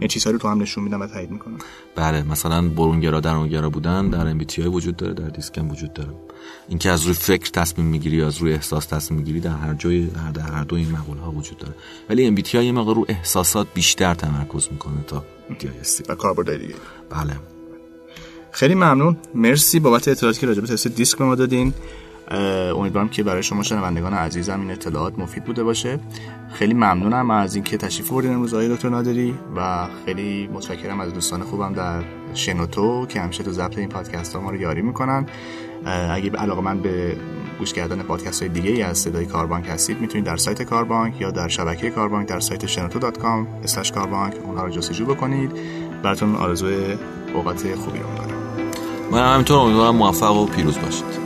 این 0.00 0.08
چیزهایی 0.08 0.32
رو 0.32 0.38
تو 0.38 0.48
هم 0.48 0.62
نشون 0.62 0.84
میدن 0.84 0.96
و 0.96 1.06
تایید 1.06 1.30
می‌کنن 1.30 1.58
بله 1.96 2.22
مثلا 2.22 2.68
برونگرا 2.68 3.20
درونگرا 3.20 3.70
بودن 3.70 4.10
در 4.10 4.26
ام 4.26 4.38
وجود 4.74 4.96
داره 4.96 5.14
در 5.14 5.28
دیسک 5.28 5.58
هم 5.58 5.70
وجود 5.70 5.92
داره. 5.92 6.10
اینکه 6.68 6.90
از 6.90 7.02
روی 7.02 7.14
فکر 7.14 7.50
تصمیم 7.50 7.86
می‌گیری 7.86 8.16
یا 8.16 8.26
از 8.26 8.38
روی 8.38 8.52
احساس 8.52 8.86
تصمیم 8.86 9.20
می‌گیری 9.20 9.40
در 9.40 9.56
هر 9.56 9.74
جای 9.74 10.06
در 10.34 10.42
هر 10.42 10.64
دو 10.64 10.76
این 10.76 10.90
مقوله 10.90 11.20
ها 11.20 11.30
وجود 11.30 11.58
داره. 11.58 11.74
ولی 12.10 12.26
ام 12.26 12.34
بی 12.34 12.42
یه 12.54 12.72
مقدار 12.72 12.94
رو 12.94 13.04
احساسات 13.08 13.66
بیشتر 13.74 14.14
تمرکز 14.14 14.68
می‌کنه 14.70 15.04
تا 15.06 15.24
دی 15.58 15.70
و 16.08 16.14
کاربرد 16.14 16.60
دیگه. 16.60 16.74
بله. 17.10 17.36
خیلی 18.50 18.74
ممنون. 18.74 19.16
مرسی 19.34 19.80
بابت 19.80 20.08
اطلاعاتی 20.08 20.40
که 20.40 20.46
راجع 20.46 20.60
به 20.60 20.66
تست 20.66 20.86
دیسک 20.88 21.18
به 21.18 21.24
ما 21.24 21.34
دادین. 21.34 21.74
امیدوارم 22.30 23.08
که 23.08 23.22
برای 23.22 23.42
شما 23.42 23.62
شنوندگان 23.62 24.14
عزیزم 24.14 24.60
این 24.60 24.70
اطلاعات 24.70 25.18
مفید 25.18 25.44
بوده 25.44 25.64
باشه. 25.64 25.98
خیلی 26.52 26.74
ممنونم 26.74 27.30
از 27.30 27.54
اینکه 27.54 27.76
تشریف 27.76 28.10
بردین 28.10 28.34
امروز 28.34 28.54
آقای 28.54 28.68
دکتر 28.68 28.88
نادری 28.88 29.34
و 29.56 29.86
خیلی 30.04 30.48
متشکرم 30.54 31.00
از 31.00 31.14
دوستان 31.14 31.42
خوبم 31.42 31.72
در 31.72 32.02
شنوتو 32.34 33.06
که 33.06 33.20
همیشه 33.20 33.42
تو 33.42 33.50
ضبط 33.50 33.78
این 33.78 33.88
پادکست 33.88 34.34
ها 34.34 34.40
ما 34.40 34.50
رو 34.50 34.56
یاری 34.56 34.82
می‌کنن. 34.82 35.26
اگه 36.10 36.30
علاقه 36.30 36.60
من 36.60 36.80
به 36.80 37.16
گوش 37.58 37.72
کردن 37.72 38.02
پادکست 38.02 38.42
های 38.42 38.48
دیگه 38.48 38.70
ای 38.70 38.82
از 38.82 38.98
صدای 38.98 39.26
کاربانک 39.26 39.68
هستید 39.68 40.00
می‌تونید 40.00 40.26
در 40.26 40.36
سایت 40.36 40.62
کاربانک 40.62 41.20
یا 41.20 41.30
در 41.30 41.48
شبکه 41.48 41.90
کاربانک 41.90 42.28
در 42.28 42.40
سایت 42.40 42.66
شنوتو.com 42.66 43.90
کاربانک 43.94 44.34
اونها 44.44 44.64
رو 44.64 44.70
جستجو 44.70 45.06
بکنید. 45.06 45.52
براتون 46.02 46.34
آرزوی 46.34 46.76
اوقات 47.34 47.74
خوبی 47.74 47.98
رو 47.98 48.10
می‌کنم. 48.10 48.36
من 49.12 49.32
همینطور 49.32 49.58
امیدوارم 49.58 49.96
موفق 49.96 50.36
و 50.36 50.46
پیروز 50.46 50.78
باشید. 50.78 51.25